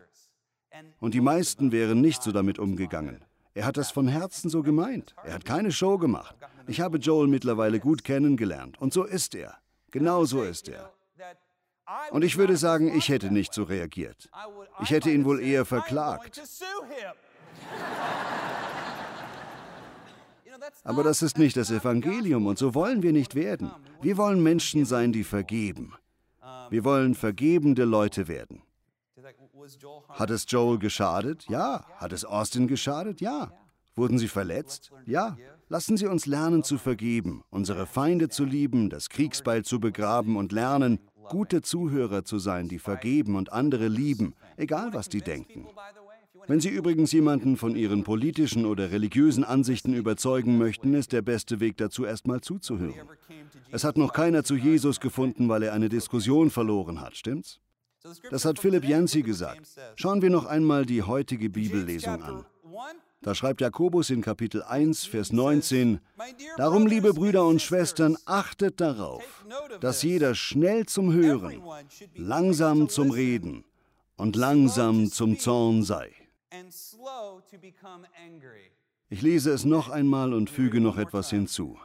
Und 0.99 1.15
die 1.15 1.21
meisten 1.21 1.71
wären 1.71 2.01
nicht 2.01 2.21
so 2.21 2.31
damit 2.31 2.59
umgegangen. 2.59 3.25
Er 3.55 3.65
hat 3.65 3.77
das 3.77 3.89
von 3.89 4.07
Herzen 4.07 4.51
so 4.51 4.61
gemeint. 4.61 5.15
Er 5.23 5.33
hat 5.33 5.45
keine 5.45 5.71
Show 5.71 5.97
gemacht. 5.97 6.35
Ich 6.67 6.81
habe 6.81 6.97
Joel 6.97 7.27
mittlerweile 7.27 7.79
gut 7.79 8.03
kennengelernt. 8.03 8.79
Und 8.79 8.93
so 8.93 9.03
ist 9.03 9.35
er. 9.35 9.57
Genau 9.91 10.25
so 10.25 10.43
ist 10.43 10.69
er. 10.69 10.91
Und 12.11 12.23
ich 12.23 12.37
würde 12.37 12.57
sagen, 12.57 12.95
ich 12.95 13.09
hätte 13.09 13.31
nicht 13.31 13.53
so 13.53 13.63
reagiert. 13.63 14.29
Ich 14.81 14.89
hätte 14.89 15.11
ihn 15.11 15.25
wohl 15.25 15.41
eher 15.41 15.65
verklagt. 15.65 16.41
Aber 20.83 21.03
das 21.03 21.21
ist 21.21 21.37
nicht 21.37 21.57
das 21.57 21.71
Evangelium 21.71 22.45
und 22.45 22.57
so 22.57 22.73
wollen 22.73 23.03
wir 23.03 23.11
nicht 23.11 23.35
werden. 23.35 23.71
Wir 24.01 24.17
wollen 24.17 24.41
Menschen 24.41 24.85
sein, 24.85 25.11
die 25.11 25.23
vergeben. 25.23 25.93
Wir 26.69 26.83
wollen 26.83 27.15
vergebende 27.15 27.83
Leute 27.83 28.27
werden. 28.27 28.61
Hat 30.09 30.29
es 30.29 30.45
Joel 30.47 30.79
geschadet? 30.79 31.45
Ja. 31.49 31.85
Hat 31.97 32.11
es 32.13 32.25
Austin 32.25 32.67
geschadet? 32.67 33.21
Ja. 33.21 33.51
Wurden 33.95 34.17
sie 34.17 34.27
verletzt? 34.27 34.91
Ja. 35.05 35.37
Lassen 35.69 35.97
Sie 35.97 36.07
uns 36.07 36.25
lernen 36.25 36.63
zu 36.63 36.77
vergeben, 36.77 37.43
unsere 37.49 37.85
Feinde 37.85 38.29
zu 38.29 38.43
lieben, 38.43 38.89
das 38.89 39.09
Kriegsbeil 39.09 39.63
zu 39.63 39.79
begraben 39.79 40.35
und 40.35 40.51
lernen, 40.51 40.99
gute 41.29 41.61
Zuhörer 41.61 42.25
zu 42.25 42.37
sein, 42.39 42.67
die 42.67 42.79
vergeben 42.79 43.35
und 43.35 43.51
andere 43.51 43.87
lieben, 43.87 44.35
egal 44.57 44.93
was 44.93 45.09
die 45.09 45.21
denken. 45.21 45.67
Wenn 46.47 46.59
Sie 46.59 46.69
übrigens 46.69 47.11
jemanden 47.13 47.55
von 47.55 47.75
Ihren 47.75 48.03
politischen 48.03 48.65
oder 48.65 48.91
religiösen 48.91 49.43
Ansichten 49.43 49.93
überzeugen 49.93 50.57
möchten, 50.57 50.93
ist 50.93 51.13
der 51.13 51.21
beste 51.21 51.59
Weg 51.59 51.77
dazu, 51.77 52.05
erstmal 52.05 52.41
zuzuhören. 52.41 53.07
Es 53.71 53.83
hat 53.83 53.97
noch 53.97 54.11
keiner 54.11 54.43
zu 54.43 54.55
Jesus 54.55 54.99
gefunden, 54.99 55.47
weil 55.47 55.63
er 55.63 55.73
eine 55.73 55.89
Diskussion 55.89 56.49
verloren 56.49 56.99
hat, 56.99 57.15
stimmt's? 57.15 57.59
Das 58.29 58.43
hat 58.43 58.59
Philipp 58.59 58.83
Yancey 58.83 59.21
gesagt. 59.21 59.61
Schauen 59.95 60.21
wir 60.21 60.29
noch 60.29 60.45
einmal 60.45 60.85
die 60.85 61.03
heutige 61.03 61.49
Bibellesung 61.49 62.21
an. 62.21 62.45
Da 63.23 63.33
schreibt 63.33 63.61
Jakobus 63.61 64.09
in 64.09 64.21
Kapitel 64.21 64.61
1, 64.63 65.05
Vers 65.05 65.31
19, 65.31 66.01
Darum, 66.57 66.85
liebe 66.85 67.13
Brüder 67.13 67.45
und 67.45 67.61
Schwestern, 67.61 68.17
achtet 68.25 68.81
darauf, 68.81 69.45
dass 69.79 70.03
jeder 70.03 70.35
schnell 70.35 70.85
zum 70.85 71.13
Hören, 71.13 71.63
langsam 72.15 72.89
zum 72.89 73.11
Reden 73.11 73.63
und 74.17 74.35
langsam 74.35 75.09
zum 75.09 75.39
Zorn 75.39 75.83
sei. 75.83 76.11
Ich 79.09 79.21
lese 79.21 79.51
es 79.51 79.63
noch 79.63 79.89
einmal 79.89 80.33
und 80.33 80.49
füge 80.49 80.81
noch 80.81 80.97
etwas 80.97 81.29
hinzu. 81.29 81.79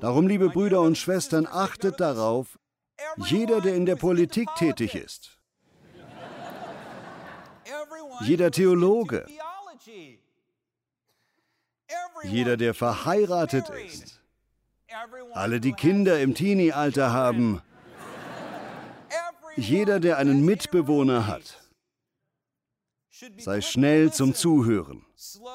Darum, 0.00 0.26
liebe 0.26 0.48
Brüder 0.48 0.80
und 0.80 0.96
Schwestern, 0.96 1.46
achtet 1.46 2.00
darauf, 2.00 2.58
jeder, 3.16 3.60
der 3.60 3.74
in 3.74 3.84
der 3.84 3.96
Politik 3.96 4.48
tätig 4.56 4.94
ist, 4.94 5.38
jeder 8.22 8.50
Theologe, 8.50 9.26
jeder, 12.24 12.56
der 12.56 12.74
verheiratet 12.74 13.68
ist, 13.70 14.20
alle, 15.32 15.60
die 15.60 15.72
Kinder 15.72 16.20
im 16.20 16.34
Teenie-Alter 16.34 17.12
haben, 17.12 17.62
jeder, 19.56 20.00
der 20.00 20.18
einen 20.18 20.44
Mitbewohner 20.44 21.26
hat, 21.26 21.58
sei 23.38 23.60
schnell 23.60 24.12
zum 24.12 24.34
Zuhören, 24.34 25.04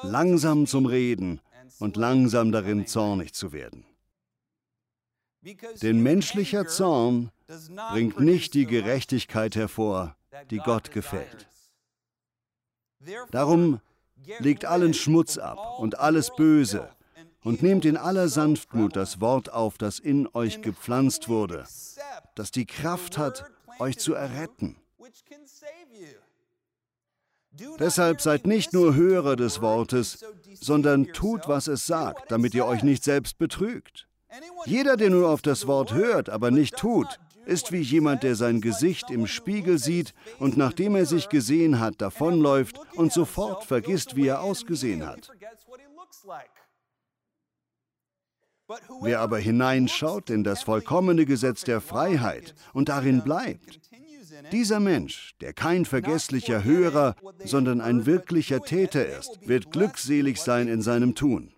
langsam 0.02 0.66
zum 0.66 0.86
Reden 0.86 1.40
und 1.78 1.96
langsam 1.96 2.52
darin 2.52 2.86
zornig 2.86 3.34
zu 3.34 3.52
werden. 3.52 3.84
Denn 5.82 6.00
menschlicher 6.00 6.66
Zorn 6.66 7.30
bringt 7.92 8.20
nicht 8.20 8.54
die 8.54 8.66
Gerechtigkeit 8.66 9.54
hervor, 9.54 10.16
die 10.50 10.58
Gott 10.58 10.90
gefällt. 10.90 11.48
Darum 13.30 13.80
legt 14.38 14.64
allen 14.64 14.94
Schmutz 14.94 15.38
ab 15.38 15.78
und 15.78 15.98
alles 15.98 16.34
Böse 16.34 16.90
und 17.42 17.62
nehmt 17.62 17.84
in 17.84 17.96
aller 17.96 18.28
Sanftmut 18.28 18.96
das 18.96 19.20
Wort 19.20 19.52
auf, 19.52 19.78
das 19.78 19.98
in 19.98 20.28
euch 20.34 20.62
gepflanzt 20.62 21.28
wurde, 21.28 21.64
das 22.34 22.50
die 22.50 22.66
Kraft 22.66 23.18
hat, 23.18 23.44
euch 23.78 23.98
zu 23.98 24.14
erretten. 24.14 24.76
Deshalb 27.78 28.20
seid 28.20 28.46
nicht 28.46 28.72
nur 28.72 28.94
Hörer 28.94 29.36
des 29.36 29.62
Wortes, 29.62 30.24
sondern 30.54 31.06
tut, 31.12 31.48
was 31.48 31.68
es 31.68 31.86
sagt, 31.86 32.30
damit 32.30 32.54
ihr 32.54 32.66
euch 32.66 32.82
nicht 32.82 33.02
selbst 33.04 33.38
betrügt. 33.38 34.08
Jeder, 34.66 34.96
der 34.96 35.10
nur 35.10 35.30
auf 35.30 35.40
das 35.40 35.66
Wort 35.66 35.94
hört, 35.94 36.28
aber 36.28 36.50
nicht 36.50 36.76
tut, 36.76 37.18
ist 37.46 37.72
wie 37.72 37.80
jemand, 37.80 38.22
der 38.22 38.34
sein 38.34 38.60
Gesicht 38.60 39.10
im 39.10 39.26
Spiegel 39.26 39.78
sieht 39.78 40.14
und 40.38 40.56
nachdem 40.56 40.94
er 40.96 41.06
sich 41.06 41.28
gesehen 41.28 41.80
hat, 41.80 42.00
davonläuft 42.00 42.80
und 42.94 43.12
sofort 43.12 43.64
vergisst, 43.64 44.16
wie 44.16 44.26
er 44.26 44.42
ausgesehen 44.42 45.06
hat. 45.06 45.30
Wer 49.00 49.20
aber 49.20 49.38
hineinschaut 49.38 50.28
in 50.30 50.42
das 50.42 50.64
vollkommene 50.64 51.24
Gesetz 51.24 51.62
der 51.62 51.80
Freiheit 51.80 52.54
und 52.72 52.88
darin 52.88 53.22
bleibt, 53.22 53.80
dieser 54.52 54.80
Mensch, 54.80 55.34
der 55.40 55.52
kein 55.52 55.84
vergesslicher 55.84 56.64
Hörer, 56.64 57.14
sondern 57.44 57.80
ein 57.80 58.06
wirklicher 58.06 58.60
Täter 58.60 59.06
ist, 59.06 59.38
wird 59.46 59.70
glückselig 59.70 60.38
sein 60.40 60.68
in 60.68 60.82
seinem 60.82 61.14
Tun. 61.14 61.55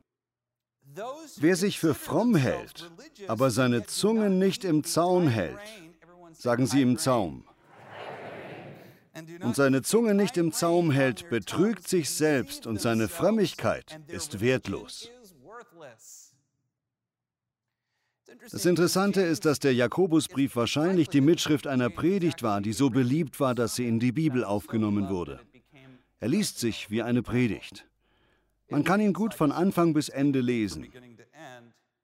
Wer 1.41 1.57
sich 1.57 1.79
für 1.79 1.95
fromm 1.95 2.35
hält, 2.35 2.91
aber 3.27 3.51
seine 3.51 3.87
Zunge 3.87 4.31
nicht 4.31 4.65
im 4.65 4.85
Zaun 4.85 5.29
hält, 5.29 5.59
sagen 6.33 6.67
sie 6.67 6.83
im 6.83 6.99
Zaum, 6.99 7.45
und 9.43 9.57
seine 9.57 9.83
Zunge 9.83 10.15
nicht 10.15 10.37
im 10.37 10.53
Zaum 10.53 10.91
hält, 10.91 11.29
betrügt 11.29 11.89
sich 11.89 12.11
selbst 12.11 12.67
und 12.67 12.81
seine 12.81 13.09
Frömmigkeit 13.09 14.01
ist 14.07 14.41
wertlos. 14.41 15.11
Das 18.51 18.65
Interessante 18.65 19.21
ist, 19.21 19.45
dass 19.45 19.59
der 19.59 19.75
Jakobusbrief 19.75 20.57
wahrscheinlich 20.57 21.09
die 21.09 21.21
Mitschrift 21.21 21.67
einer 21.67 21.91
Predigt 21.91 22.43
war, 22.43 22.61
die 22.61 22.73
so 22.73 22.89
beliebt 22.89 23.41
war, 23.41 23.55
dass 23.55 23.75
sie 23.75 23.87
in 23.87 23.99
die 23.99 24.13
Bibel 24.13 24.45
aufgenommen 24.45 25.09
wurde. 25.09 25.41
Er 26.21 26.29
liest 26.29 26.59
sich 26.59 26.91
wie 26.91 27.03
eine 27.03 27.23
Predigt. 27.23 27.87
Man 28.71 28.85
kann 28.85 29.01
ihn 29.01 29.13
gut 29.13 29.35
von 29.35 29.53
Anfang 29.53 29.93
bis 29.95 30.09
Ende 30.09 30.41
lesen. 30.41 30.89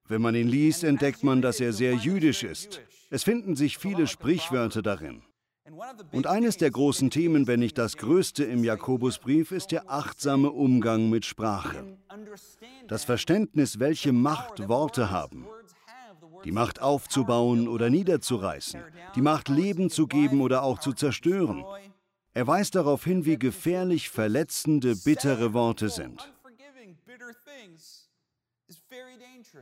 Wenn 0.07 0.21
man 0.21 0.35
ihn 0.35 0.47
liest, 0.47 0.83
entdeckt 0.83 1.23
man, 1.23 1.41
dass 1.41 1.59
er 1.59 1.73
sehr 1.73 1.93
jüdisch 1.93 2.43
ist. 2.43 2.81
Es 3.09 3.23
finden 3.23 3.55
sich 3.55 3.77
viele 3.77 4.07
Sprichwörter 4.07 4.81
darin. 4.81 5.23
Und 6.11 6.27
eines 6.27 6.57
der 6.57 6.69
großen 6.69 7.09
Themen, 7.09 7.47
wenn 7.47 7.59
nicht 7.59 7.77
das 7.77 7.97
größte 7.97 8.43
im 8.43 8.63
Jakobusbrief, 8.63 9.51
ist 9.51 9.71
der 9.71 9.89
achtsame 9.89 10.51
Umgang 10.51 11.09
mit 11.09 11.25
Sprache. 11.25 11.97
Das 12.87 13.03
Verständnis, 13.03 13.79
welche 13.79 14.13
Macht 14.13 14.67
Worte 14.67 15.09
haben. 15.09 15.47
Die 16.43 16.51
Macht 16.51 16.81
aufzubauen 16.81 17.67
oder 17.67 17.89
niederzureißen. 17.89 18.81
Die 19.15 19.21
Macht 19.21 19.49
Leben 19.49 19.89
zu 19.89 20.05
geben 20.05 20.41
oder 20.41 20.61
auch 20.61 20.77
zu 20.77 20.93
zerstören. 20.93 21.65
Er 22.35 22.45
weist 22.45 22.75
darauf 22.75 23.03
hin, 23.03 23.25
wie 23.25 23.39
gefährlich 23.39 24.09
verletzende, 24.09 24.95
bittere 24.95 25.53
Worte 25.53 25.89
sind. 25.89 26.31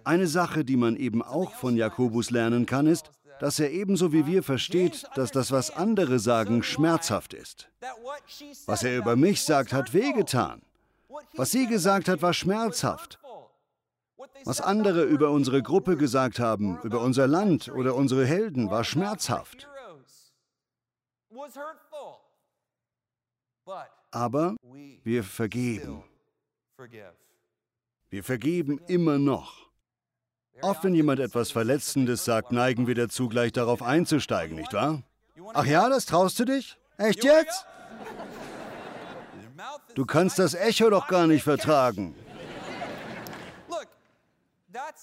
Eine 0.03 0.27
Sache, 0.27 0.65
die 0.65 0.77
man 0.77 0.95
eben 0.95 1.21
auch 1.21 1.53
von 1.53 1.77
Jakobus 1.77 2.29
lernen 2.29 2.65
kann, 2.65 2.87
ist, 2.87 3.11
dass 3.39 3.59
er 3.59 3.71
ebenso 3.71 4.13
wie 4.13 4.25
wir 4.25 4.43
versteht, 4.43 5.05
dass 5.15 5.31
das, 5.31 5.51
was 5.51 5.71
andere 5.71 6.19
sagen, 6.19 6.63
schmerzhaft 6.63 7.33
ist. 7.33 7.69
Was 8.65 8.83
er 8.83 8.97
über 8.97 9.15
mich 9.15 9.43
sagt, 9.43 9.73
hat 9.73 9.93
wehgetan. 9.93 10.61
Was 11.33 11.51
sie 11.51 11.67
gesagt 11.67 12.07
hat, 12.07 12.21
war 12.21 12.33
schmerzhaft. 12.33 13.19
Was 14.45 14.61
andere 14.61 15.03
über 15.03 15.31
unsere 15.31 15.61
Gruppe 15.61 15.97
gesagt 15.97 16.39
haben, 16.39 16.79
über 16.83 17.01
unser 17.01 17.27
Land 17.27 17.69
oder 17.69 17.95
unsere 17.95 18.25
Helden, 18.25 18.69
war 18.69 18.83
schmerzhaft. 18.83 19.67
Aber 24.11 24.55
wir 25.03 25.23
vergeben. 25.23 26.03
Wir 28.09 28.23
vergeben 28.23 28.79
immer 28.87 29.17
noch. 29.17 29.62
Oft, 30.61 30.83
wenn 30.83 30.95
jemand 30.95 31.19
etwas 31.19 31.51
Verletzendes 31.51 32.25
sagt, 32.25 32.51
neigen 32.51 32.87
wir 32.87 32.95
dazu, 32.95 33.27
gleich 33.27 33.51
darauf 33.51 33.81
einzusteigen, 33.81 34.55
nicht 34.55 34.73
wahr? 34.73 35.03
Ach 35.53 35.65
ja, 35.65 35.89
das 35.89 36.05
traust 36.05 36.39
du 36.39 36.45
dich? 36.45 36.77
Echt 36.97 37.23
jetzt? 37.23 37.65
Du 39.95 40.05
kannst 40.05 40.39
das 40.39 40.53
Echo 40.53 40.89
doch 40.89 41.07
gar 41.07 41.27
nicht 41.27 41.43
vertragen. 41.43 42.15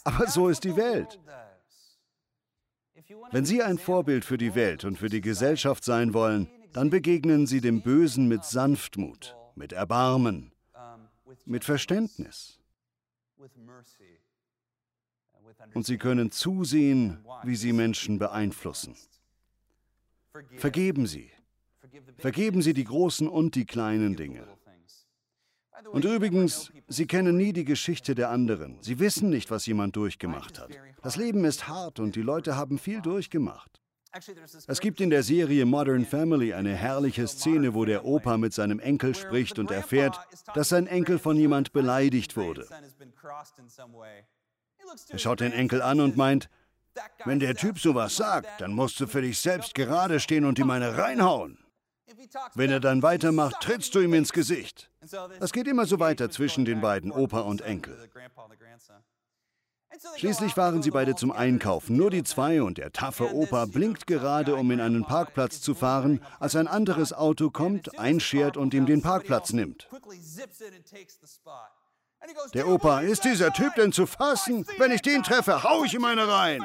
Aber 0.04 0.26
so 0.26 0.48
ist 0.48 0.64
die 0.64 0.76
Welt. 0.76 1.18
Wenn 3.30 3.44
Sie 3.44 3.62
ein 3.62 3.78
Vorbild 3.78 4.24
für 4.24 4.38
die 4.38 4.54
Welt 4.54 4.84
und 4.84 4.96
für 4.96 5.08
die 5.08 5.20
Gesellschaft 5.20 5.84
sein 5.84 6.14
wollen, 6.14 6.48
dann 6.72 6.90
begegnen 6.90 7.46
Sie 7.46 7.60
dem 7.60 7.82
Bösen 7.82 8.28
mit 8.28 8.44
Sanftmut, 8.44 9.36
mit 9.56 9.72
Erbarmen 9.72 10.52
mit 11.46 11.64
Verständnis. 11.64 12.58
Und 15.74 15.86
sie 15.86 15.98
können 15.98 16.30
zusehen, 16.30 17.24
wie 17.42 17.56
sie 17.56 17.72
Menschen 17.72 18.18
beeinflussen. 18.18 18.96
Vergeben 20.56 21.06
Sie. 21.06 21.30
Vergeben 22.18 22.62
Sie 22.62 22.74
die 22.74 22.84
großen 22.84 23.28
und 23.28 23.54
die 23.54 23.66
kleinen 23.66 24.16
Dinge. 24.16 24.46
Und 25.92 26.04
übrigens, 26.04 26.72
Sie 26.88 27.06
kennen 27.06 27.36
nie 27.36 27.52
die 27.52 27.64
Geschichte 27.64 28.14
der 28.14 28.30
anderen. 28.30 28.78
Sie 28.80 28.98
wissen 28.98 29.30
nicht, 29.30 29.50
was 29.50 29.66
jemand 29.66 29.96
durchgemacht 29.96 30.58
hat. 30.58 30.70
Das 31.02 31.16
Leben 31.16 31.44
ist 31.44 31.68
hart 31.68 31.98
und 31.98 32.16
die 32.16 32.22
Leute 32.22 32.56
haben 32.56 32.78
viel 32.78 33.00
durchgemacht. 33.00 33.80
Es 34.66 34.80
gibt 34.80 35.00
in 35.00 35.10
der 35.10 35.22
Serie 35.22 35.64
Modern 35.66 36.04
Family 36.04 36.52
eine 36.52 36.74
herrliche 36.74 37.28
Szene, 37.28 37.74
wo 37.74 37.84
der 37.84 38.04
Opa 38.04 38.38
mit 38.38 38.52
seinem 38.52 38.80
Enkel 38.80 39.14
spricht 39.14 39.58
und 39.58 39.70
erfährt, 39.70 40.18
dass 40.52 40.70
sein 40.70 40.88
Enkel 40.88 41.18
von 41.18 41.36
jemand 41.36 41.72
beleidigt 41.72 42.36
wurde. 42.36 42.66
Er 45.08 45.18
schaut 45.18 45.40
den 45.40 45.52
Enkel 45.52 45.82
an 45.82 46.00
und 46.00 46.16
meint, 46.16 46.48
wenn 47.24 47.40
der 47.40 47.54
Typ 47.54 47.78
sowas 47.78 48.16
sagt, 48.16 48.60
dann 48.60 48.72
musst 48.72 48.98
du 49.00 49.06
für 49.06 49.22
dich 49.22 49.38
selbst 49.38 49.74
gerade 49.74 50.20
stehen 50.20 50.44
und 50.44 50.58
ihm 50.58 50.70
eine 50.70 50.98
reinhauen. 50.98 51.58
Wenn 52.54 52.70
er 52.70 52.80
dann 52.80 53.02
weitermacht, 53.02 53.60
trittst 53.62 53.94
du 53.94 54.00
ihm 54.00 54.14
ins 54.14 54.32
Gesicht. 54.32 54.90
Es 55.40 55.52
geht 55.52 55.66
immer 55.66 55.86
so 55.86 56.00
weiter 56.00 56.30
zwischen 56.30 56.64
den 56.64 56.80
beiden, 56.80 57.12
Opa 57.12 57.40
und 57.40 57.62
Enkel. 57.62 57.96
Schließlich 60.16 60.54
fahren 60.54 60.82
sie 60.82 60.90
beide 60.90 61.14
zum 61.14 61.32
Einkaufen, 61.32 61.96
nur 61.96 62.10
die 62.10 62.22
zwei, 62.22 62.62
und 62.62 62.78
der 62.78 62.92
taffe 62.92 63.34
Opa 63.34 63.66
blinkt 63.66 64.06
gerade, 64.06 64.54
um 64.54 64.70
in 64.70 64.80
einen 64.80 65.04
Parkplatz 65.04 65.60
zu 65.60 65.74
fahren, 65.74 66.20
als 66.38 66.56
ein 66.56 66.68
anderes 66.68 67.12
Auto 67.12 67.50
kommt, 67.50 67.98
einschert 67.98 68.56
und 68.56 68.72
ihm 68.72 68.86
den 68.86 69.02
Parkplatz 69.02 69.52
nimmt. 69.52 69.88
Der 72.54 72.68
Opa, 72.68 73.00
ist 73.00 73.24
dieser 73.24 73.52
Typ 73.52 73.74
denn 73.74 73.92
zu 73.92 74.06
fassen? 74.06 74.66
Wenn 74.78 74.90
ich 74.90 75.02
den 75.02 75.22
treffe, 75.22 75.62
hau 75.62 75.84
ich 75.84 75.94
ihm 75.94 76.04
eine 76.04 76.28
rein. 76.28 76.64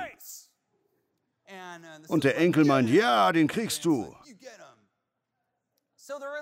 Und 2.08 2.24
der 2.24 2.38
Enkel 2.38 2.66
meint, 2.66 2.90
ja, 2.90 3.32
den 3.32 3.48
kriegst 3.48 3.86
du. 3.86 4.16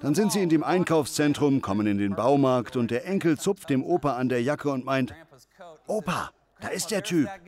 Dann 0.02 0.14
sind 0.14 0.32
sie 0.32 0.44
in 0.44 0.50
dem 0.50 0.64
Einkaufszentrum, 0.64 1.62
kommen 1.62 1.88
in 1.88 1.98
den 1.98 2.16
Baumarkt 2.16 2.76
und 2.76 2.92
der 2.92 3.06
Enkel 3.06 3.40
zupft 3.40 3.70
dem 3.70 3.84
Opa 3.84 4.18
an 4.18 4.28
der 4.28 4.42
Jacke 4.42 4.70
und 4.70 4.84
meint, 4.84 5.14
Opa, 5.88 6.32
da 6.60 6.68
ist 6.70 6.92
der 6.92 7.04
Typ. 7.04 7.30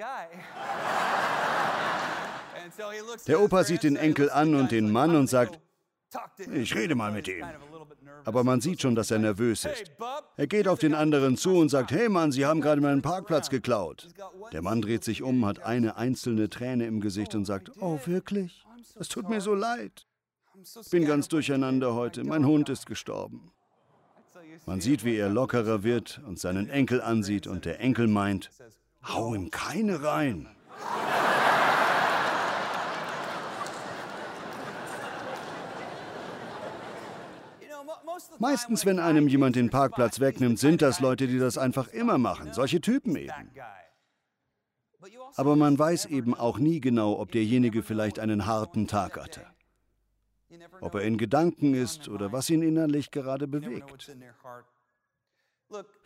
Der 3.28 3.40
Opa 3.40 3.64
sieht 3.64 3.84
den 3.84 3.96
Enkel 3.96 4.30
an 4.30 4.54
und 4.54 4.72
den 4.72 4.92
Mann 4.92 5.16
und 5.16 5.28
sagt, 5.28 5.60
ich 6.52 6.76
rede 6.76 6.96
mal 6.96 7.12
mit 7.12 7.28
ihm. 7.28 7.46
Aber 8.26 8.44
man 8.44 8.60
sieht 8.60 8.82
schon, 8.82 8.96
dass 8.96 9.12
er 9.12 9.20
nervös 9.20 9.66
ist. 9.66 9.92
Er 10.36 10.48
geht 10.48 10.68
auf 10.68 10.80
den 10.80 10.94
anderen 10.94 11.38
zu 11.38 11.58
und 11.58 11.70
sagt, 11.70 11.92
hey 11.92 12.10
Mann, 12.10 12.32
Sie 12.32 12.46
haben 12.46 12.60
gerade 12.60 12.82
meinen 12.82 13.02
Parkplatz 13.02 13.50
geklaut. 13.50 14.10
Der 14.52 14.62
Mann 14.62 14.82
dreht 14.82 15.04
sich 15.04 15.22
um, 15.22 15.46
hat 15.46 15.64
eine 15.64 15.96
einzelne 15.96 16.50
Träne 16.50 16.88
im 16.88 17.02
Gesicht 17.02 17.36
und 17.36 17.46
sagt, 17.46 17.72
oh 17.80 18.00
wirklich? 18.06 18.66
Es 19.00 19.08
tut 19.08 19.30
mir 19.30 19.42
so 19.42 19.54
leid. 19.54 20.06
Ich 20.82 20.90
bin 20.90 21.06
ganz 21.06 21.28
durcheinander 21.28 21.94
heute. 21.94 22.24
Mein 22.24 22.46
Hund 22.46 22.70
ist 22.70 22.86
gestorben. 22.86 23.52
Man 24.66 24.82
sieht, 24.82 25.04
wie 25.04 25.16
er 25.16 25.30
lockerer 25.30 25.84
wird 25.84 26.22
und 26.26 26.40
seinen 26.40 26.70
Enkel 26.70 27.02
ansieht 27.02 27.46
und 27.46 27.66
der 27.66 27.80
Enkel 27.80 28.08
meint, 28.08 28.50
hau 29.04 29.36
ihm 29.36 29.52
keine 29.52 30.02
rein. 30.02 30.48
Meistens, 38.40 38.86
wenn 38.86 39.00
einem 39.00 39.28
jemand 39.28 39.56
den 39.56 39.70
Parkplatz 39.70 40.20
wegnimmt, 40.20 40.60
sind 40.60 40.82
das 40.82 41.00
Leute, 41.00 41.28
die 41.28 41.40
das 41.40 41.58
einfach 41.58 41.88
immer 41.90 42.18
machen. 42.18 42.54
Solche 42.54 42.82
Typen 42.82 43.16
eben. 43.16 43.52
Aber 45.36 45.56
man 45.56 45.78
weiß 45.78 46.06
eben 46.06 46.34
auch 46.34 46.58
nie 46.58 46.80
genau, 46.80 47.20
ob 47.20 47.32
derjenige 47.32 47.84
vielleicht 47.84 48.20
einen 48.20 48.46
harten 48.46 48.88
Tag 48.88 49.18
hatte. 49.18 49.46
Ob 50.82 50.96
er 50.96 51.02
in 51.02 51.18
Gedanken 51.18 51.74
ist 51.74 52.10
oder 52.10 52.32
was 52.32 52.50
ihn 52.50 52.62
innerlich 52.62 53.12
gerade 53.12 53.48
bewegt. 53.48 54.12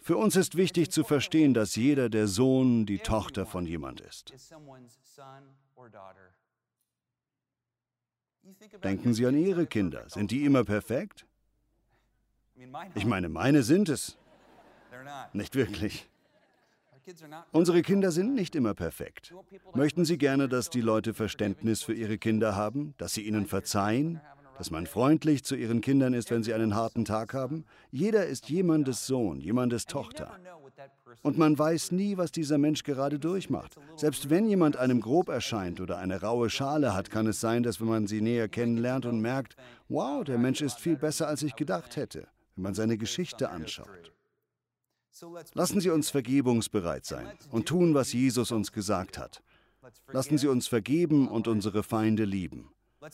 Für 0.02 0.18
uns 0.18 0.36
ist 0.36 0.56
wichtig 0.56 0.92
zu 0.92 1.04
verstehen, 1.04 1.54
dass 1.54 1.76
jeder 1.76 2.10
der 2.10 2.28
Sohn, 2.28 2.86
die 2.86 3.00
Tochter 3.00 3.46
von 3.46 3.66
jemand 3.66 4.02
ist. 4.02 4.34
Denken 8.84 9.14
Sie 9.14 9.26
an 9.26 9.38
Ihre 9.38 9.68
Kinder. 9.68 10.10
Sind 10.10 10.32
die 10.32 10.46
immer 10.46 10.64
perfekt? 10.64 11.26
Ich 12.96 13.06
meine, 13.06 13.30
meine 13.30 13.64
sind 13.64 13.90
es. 13.90 14.18
Nicht 15.34 15.56
wirklich. 15.56 16.10
Unsere 17.52 17.82
Kinder 17.82 18.12
sind 18.12 18.36
nicht 18.36 18.56
immer 18.56 18.74
perfekt. 18.74 19.34
Möchten 19.74 20.06
Sie 20.06 20.18
gerne, 20.18 20.48
dass 20.48 20.70
die 20.70 20.82
Leute 20.82 21.14
Verständnis 21.14 21.82
für 21.82 21.94
ihre 21.94 22.18
Kinder 22.18 22.56
haben, 22.56 22.94
dass 22.98 23.14
sie 23.14 23.22
ihnen 23.22 23.46
verzeihen, 23.46 24.22
dass 24.58 24.72
man 24.72 24.86
freundlich 24.86 25.44
zu 25.44 25.56
ihren 25.56 25.82
Kindern 25.82 26.14
ist, 26.14 26.30
wenn 26.32 26.44
sie 26.44 26.54
einen 26.54 26.76
harten 26.76 27.06
Tag 27.06 27.34
haben? 27.34 27.66
Jeder 27.92 28.26
ist 28.26 28.50
jemandes 28.50 29.08
Sohn, 29.08 29.40
jemandes 29.40 29.86
Tochter. 29.86 30.38
Und 31.24 31.38
man 31.38 31.58
weiß 31.58 31.92
nie, 31.94 32.18
was 32.18 32.32
dieser 32.32 32.58
Mensch 32.58 32.84
gerade 32.84 33.20
durchmacht. 33.20 33.78
Selbst 33.96 34.30
wenn 34.30 34.48
jemand 34.48 34.78
einem 34.78 35.02
grob 35.02 35.30
erscheint 35.30 35.80
oder 35.80 35.98
eine 35.98 36.22
raue 36.22 36.50
Schale 36.50 36.94
hat, 36.94 37.10
kann 37.10 37.26
es 37.28 37.40
sein, 37.40 37.64
dass 37.64 37.80
wenn 37.80 37.88
man 37.88 38.08
sie 38.08 38.22
näher 38.22 38.50
kennenlernt 38.50 39.06
und 39.06 39.22
merkt, 39.22 39.56
wow, 39.88 40.24
der 40.24 40.38
Mensch 40.38 40.62
ist 40.62 40.80
viel 40.80 40.98
besser, 40.98 41.28
als 41.28 41.42
ich 41.42 41.56
gedacht 41.56 41.96
hätte 41.96 42.28
wenn 42.60 42.64
man 42.64 42.74
seine 42.74 42.98
Geschichte 42.98 43.52
anschaut. 43.52 44.12
Lassen 45.54 45.80
Sie 45.80 45.90
uns 45.90 46.10
vergebungsbereit 46.10 47.06
sein 47.06 47.32
und 47.52 47.70
tun, 47.70 47.94
was 47.94 48.12
Jesus 48.12 48.52
uns 48.52 48.74
gesagt 48.74 49.18
hat. 49.18 49.42
Lassen 50.12 50.38
Sie 50.38 50.50
uns 50.50 50.68
vergeben 50.68 51.30
und 51.30 51.48
unsere 51.48 51.84
Feinde 51.84 52.26
lieben. 52.26 52.70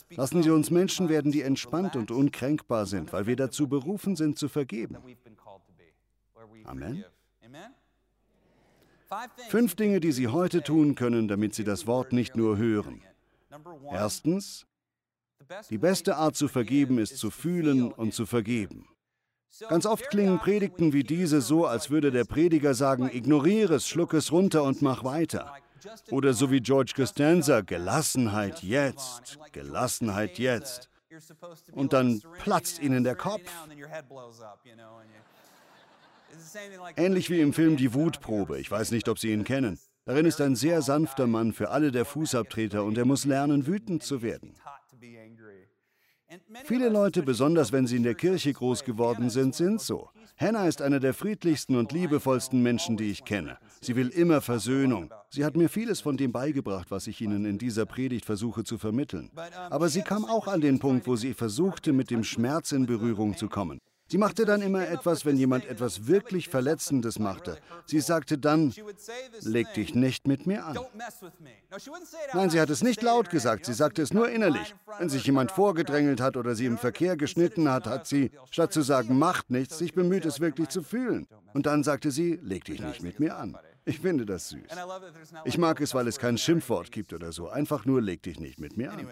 Lassen 0.10 0.42
Sie 0.42 0.50
uns 0.50 0.72
Menschen 0.72 1.10
werden, 1.10 1.32
die 1.32 1.44
entspannt 1.44 1.96
und 1.96 2.10
unkränkbar 2.10 2.88
sind, 2.88 3.14
weil 3.14 3.28
wir 3.28 3.36
dazu 3.36 3.68
berufen 3.68 4.16
sind, 4.16 4.40
zu 4.40 4.50
vergeben. 4.50 4.98
Amen. 6.64 7.06
Fünf 9.50 9.76
Dinge, 9.76 10.00
die 10.00 10.12
Sie 10.12 10.28
heute 10.28 10.64
tun 10.64 10.96
können, 10.96 11.28
damit 11.28 11.54
Sie 11.54 11.64
das 11.64 11.86
Wort 11.86 12.14
nicht 12.14 12.36
nur 12.36 12.58
hören. 12.58 13.04
Erstens, 13.92 14.66
die 15.70 15.78
beste 15.78 16.16
Art 16.16 16.36
zu 16.36 16.48
vergeben 16.48 16.98
ist 16.98 17.20
zu 17.20 17.30
fühlen 17.30 17.92
und 17.92 18.16
zu 18.16 18.26
vergeben. 18.26 18.88
Ganz 19.70 19.86
oft 19.86 20.10
klingen 20.10 20.40
Predigten 20.40 20.92
wie 20.92 21.04
diese 21.04 21.42
so, 21.42 21.66
als 21.66 21.90
würde 21.90 22.12
der 22.12 22.26
Prediger 22.26 22.74
sagen, 22.74 23.10
ignoriere 23.12 23.76
es, 23.76 23.88
schluck 23.88 24.14
es 24.14 24.32
runter 24.32 24.64
und 24.64 24.82
mach 24.82 25.04
weiter. 25.04 25.54
Oder 26.12 26.34
so 26.34 26.52
wie 26.52 26.62
George 26.62 26.94
Costanza, 26.96 27.62
Gelassenheit 27.62 28.64
jetzt, 28.64 29.38
Gelassenheit 29.52 30.40
jetzt. 30.40 30.90
Und 31.72 31.94
dann 31.94 32.22
platzt 32.40 32.82
ihnen 32.82 33.04
der 33.04 33.16
Kopf. 33.16 33.50
Ähnlich 36.98 37.30
wie 37.30 37.40
im 37.40 37.54
Film 37.54 37.78
Die 37.78 37.94
Wutprobe, 37.94 38.60
ich 38.60 38.70
weiß 38.70 38.92
nicht, 38.92 39.08
ob 39.08 39.20
Sie 39.20 39.32
ihn 39.32 39.44
kennen. 39.44 39.80
Darin 40.06 40.26
ist 40.26 40.42
ein 40.42 40.56
sehr 40.56 40.82
sanfter 40.82 41.28
Mann 41.28 41.54
für 41.54 41.70
alle 41.70 41.92
der 41.92 42.06
Fußabtreter 42.06 42.84
und 42.84 42.98
er 42.98 43.06
muss 43.06 43.26
lernen, 43.26 43.66
wütend 43.66 44.04
zu 44.04 44.22
werden. 44.22 44.56
Viele 46.64 46.90
Leute, 46.90 47.22
besonders 47.22 47.72
wenn 47.72 47.86
sie 47.86 47.98
in 47.98 48.04
der 48.04 48.16
Kirche 48.16 48.52
groß 48.52 48.84
geworden 48.84 49.30
sind, 49.30 49.54
sind 49.54 49.80
so. 49.80 50.10
Hannah 50.38 50.68
ist 50.68 50.82
einer 50.82 51.00
der 51.00 51.14
friedlichsten 51.14 51.76
und 51.76 51.92
liebevollsten 51.92 52.62
Menschen, 52.62 52.98
die 52.98 53.12
ich 53.12 53.24
kenne. 53.24 53.58
Sie 53.82 53.96
will 53.96 54.10
immer 54.10 54.42
Versöhnung. 54.42 55.14
Sie 55.30 55.46
hat 55.46 55.56
mir 55.56 55.70
vieles 55.70 56.02
von 56.02 56.18
dem 56.18 56.32
beigebracht, 56.32 56.92
was 56.92 57.08
ich 57.08 57.22
Ihnen 57.22 57.46
in 57.46 57.58
dieser 57.58 57.86
Predigt 57.86 58.26
versuche 58.26 58.64
zu 58.64 58.78
vermitteln. 58.78 59.32
Aber 59.70 59.88
sie 59.90 60.02
kam 60.02 60.26
auch 60.26 60.48
an 60.48 60.62
den 60.62 60.80
Punkt, 60.80 61.08
wo 61.08 61.16
sie 61.16 61.34
versuchte, 61.34 61.94
mit 61.94 62.10
dem 62.10 62.24
Schmerz 62.24 62.72
in 62.72 62.86
Berührung 62.86 63.38
zu 63.38 63.48
kommen. 63.48 63.80
Sie 64.08 64.20
machte 64.20 64.46
dann 64.46 64.62
immer 64.62 64.88
etwas, 64.88 65.26
wenn 65.26 65.36
jemand 65.36 65.66
etwas 65.66 66.06
wirklich 66.06 66.48
Verletzendes 66.48 67.18
machte. 67.18 67.58
Sie 67.88 68.00
sagte 68.00 68.38
dann, 68.38 68.72
leg 69.42 69.74
dich 69.74 69.96
nicht 69.96 70.28
mit 70.28 70.46
mir 70.46 70.64
an. 70.66 70.78
Nein, 72.34 72.50
sie 72.52 72.62
hat 72.62 72.70
es 72.70 72.84
nicht 72.84 73.02
laut 73.02 73.32
gesagt, 73.32 73.66
sie 73.66 73.74
sagte 73.74 74.04
es 74.04 74.14
nur 74.14 74.30
innerlich. 74.30 74.76
Wenn 75.00 75.10
sich 75.10 75.26
jemand 75.26 75.52
vorgedrängelt 75.52 76.22
hat 76.22 76.38
oder 76.38 76.54
sie 76.54 76.68
im 76.68 76.78
Verkehr 76.78 77.18
geschnitten 77.18 77.68
hat, 77.70 77.88
hat 77.88 78.06
sie, 78.06 78.30
statt 78.52 78.72
zu 78.72 78.84
sagen, 78.84 79.18
macht 79.18 79.50
nichts, 79.50 79.80
sich 79.80 79.94
bemüht, 79.94 80.26
es 80.26 80.40
wirklich 80.40 80.70
zu 80.70 80.84
fühlen. 80.84 81.28
Und 81.54 81.66
dann 81.66 81.84
sagte 81.84 82.12
sie, 82.12 82.40
leg 82.44 82.64
dich 82.66 82.82
nicht 82.82 83.02
mit 83.02 83.20
mir 83.20 83.36
an. 83.36 83.58
Ich 83.86 84.00
finde 84.00 84.26
das 84.26 84.50
süß. 84.50 84.62
Ich 85.46 85.58
mag 85.58 85.80
es, 85.82 85.94
weil 85.94 86.08
es 86.08 86.20
kein 86.20 86.38
Schimpfwort 86.38 86.92
gibt 86.92 87.14
oder 87.14 87.32
so. 87.32 87.50
Einfach 87.50 87.86
nur, 87.86 88.02
leg 88.02 88.22
dich 88.24 88.40
nicht 88.40 88.60
mit 88.60 88.78
mir 88.78 88.92
an. 88.92 89.08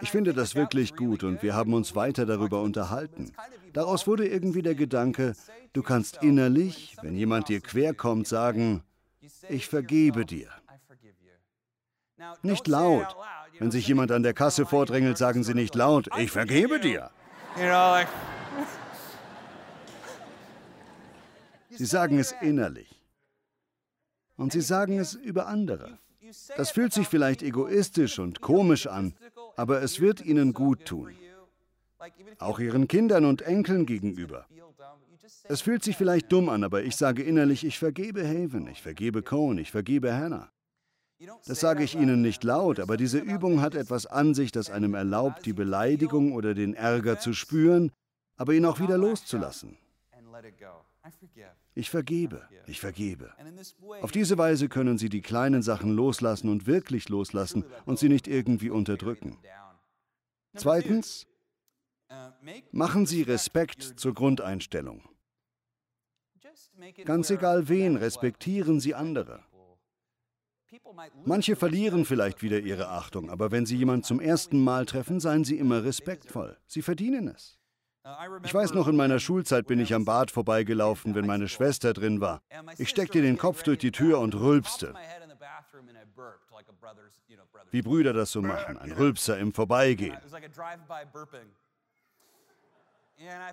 Ich 0.00 0.10
finde 0.10 0.32
das 0.32 0.54
wirklich 0.54 0.96
gut 0.96 1.22
und 1.24 1.42
wir 1.42 1.54
haben 1.54 1.74
uns 1.74 1.94
weiter 1.94 2.26
darüber 2.26 2.62
unterhalten. 2.62 3.32
Daraus 3.72 4.06
wurde 4.06 4.26
irgendwie 4.26 4.62
der 4.62 4.74
Gedanke, 4.74 5.34
du 5.72 5.82
kannst 5.82 6.22
innerlich, 6.22 6.96
wenn 7.02 7.16
jemand 7.16 7.48
dir 7.48 7.60
querkommt, 7.60 8.26
sagen, 8.26 8.82
ich 9.48 9.68
vergebe 9.68 10.24
dir. 10.24 10.48
Nicht 12.42 12.66
laut. 12.66 13.16
Wenn 13.58 13.70
sich 13.70 13.86
jemand 13.86 14.10
an 14.12 14.22
der 14.22 14.34
Kasse 14.34 14.66
vordrängelt, 14.66 15.18
sagen 15.18 15.44
sie 15.44 15.54
nicht 15.54 15.74
laut, 15.74 16.08
ich 16.18 16.30
vergebe 16.30 16.80
dir. 16.80 17.10
Sie 21.70 21.86
sagen 21.86 22.18
es 22.18 22.32
innerlich. 22.40 23.02
Und 24.36 24.52
sie 24.52 24.62
sagen 24.62 24.98
es 24.98 25.14
über 25.14 25.46
andere. 25.46 25.98
Das 26.56 26.70
fühlt 26.70 26.92
sich 26.92 27.08
vielleicht 27.08 27.42
egoistisch 27.42 28.18
und 28.18 28.40
komisch 28.40 28.86
an, 28.86 29.14
aber 29.56 29.82
es 29.82 30.00
wird 30.00 30.20
ihnen 30.20 30.52
gut 30.52 30.84
tun. 30.84 31.14
Auch 32.38 32.58
ihren 32.58 32.88
Kindern 32.88 33.24
und 33.24 33.42
Enkeln 33.42 33.86
gegenüber. 33.86 34.46
Es 35.44 35.60
fühlt 35.60 35.82
sich 35.82 35.96
vielleicht 35.96 36.30
dumm 36.32 36.48
an, 36.48 36.64
aber 36.64 36.82
ich 36.82 36.96
sage 36.96 37.22
innerlich, 37.22 37.64
ich 37.64 37.78
vergebe 37.78 38.26
Haven, 38.26 38.68
ich 38.68 38.82
vergebe 38.82 39.22
Cohen, 39.22 39.58
ich 39.58 39.70
vergebe 39.70 40.14
Hannah. 40.14 40.50
Das 41.46 41.60
sage 41.60 41.84
ich 41.84 41.96
Ihnen 41.96 42.22
nicht 42.22 42.44
laut, 42.44 42.80
aber 42.80 42.96
diese 42.96 43.18
Übung 43.18 43.60
hat 43.60 43.74
etwas 43.74 44.06
an 44.06 44.32
sich, 44.32 44.52
das 44.52 44.70
einem 44.70 44.94
erlaubt, 44.94 45.44
die 45.44 45.52
Beleidigung 45.52 46.32
oder 46.32 46.54
den 46.54 46.72
Ärger 46.72 47.18
zu 47.18 47.34
spüren, 47.34 47.92
aber 48.36 48.54
ihn 48.54 48.64
auch 48.64 48.80
wieder 48.80 48.96
loszulassen. 48.96 49.76
Ich 51.80 51.88
vergebe, 51.88 52.46
ich 52.66 52.78
vergebe. 52.78 53.32
Auf 54.02 54.12
diese 54.12 54.36
Weise 54.36 54.68
können 54.68 54.98
Sie 54.98 55.08
die 55.08 55.22
kleinen 55.22 55.62
Sachen 55.62 55.96
loslassen 55.96 56.50
und 56.50 56.66
wirklich 56.66 57.08
loslassen 57.08 57.64
und 57.86 57.98
sie 57.98 58.10
nicht 58.10 58.28
irgendwie 58.28 58.68
unterdrücken. 58.68 59.38
Zweitens, 60.54 61.26
machen 62.70 63.06
Sie 63.06 63.22
Respekt 63.22 63.82
zur 63.82 64.12
Grundeinstellung. 64.12 65.08
Ganz 67.06 67.30
egal 67.30 67.70
wen, 67.70 67.96
respektieren 67.96 68.78
Sie 68.78 68.94
andere. 68.94 69.42
Manche 71.24 71.56
verlieren 71.56 72.04
vielleicht 72.04 72.42
wieder 72.42 72.60
ihre 72.60 72.88
Achtung, 72.90 73.30
aber 73.30 73.52
wenn 73.52 73.64
Sie 73.64 73.76
jemanden 73.78 74.04
zum 74.04 74.20
ersten 74.20 74.62
Mal 74.62 74.84
treffen, 74.84 75.18
seien 75.18 75.44
Sie 75.44 75.56
immer 75.56 75.82
respektvoll. 75.82 76.58
Sie 76.66 76.82
verdienen 76.82 77.28
es. 77.28 77.59
Ich 78.44 78.54
weiß 78.54 78.72
noch, 78.72 78.88
in 78.88 78.96
meiner 78.96 79.18
Schulzeit 79.18 79.66
bin 79.66 79.78
ich 79.78 79.92
am 79.92 80.04
Bad 80.04 80.30
vorbeigelaufen, 80.30 81.14
wenn 81.14 81.26
meine 81.26 81.48
Schwester 81.48 81.92
drin 81.92 82.20
war. 82.20 82.40
Ich 82.78 82.88
steckte 82.88 83.20
den 83.20 83.36
Kopf 83.36 83.62
durch 83.62 83.78
die 83.78 83.92
Tür 83.92 84.20
und 84.20 84.34
rülpste. 84.34 84.94
Wie 87.70 87.82
Brüder 87.82 88.12
das 88.12 88.32
so 88.32 88.42
machen, 88.42 88.78
ein 88.78 88.92
Rülpser 88.92 89.38
im 89.38 89.52
Vorbeigehen. 89.52 90.16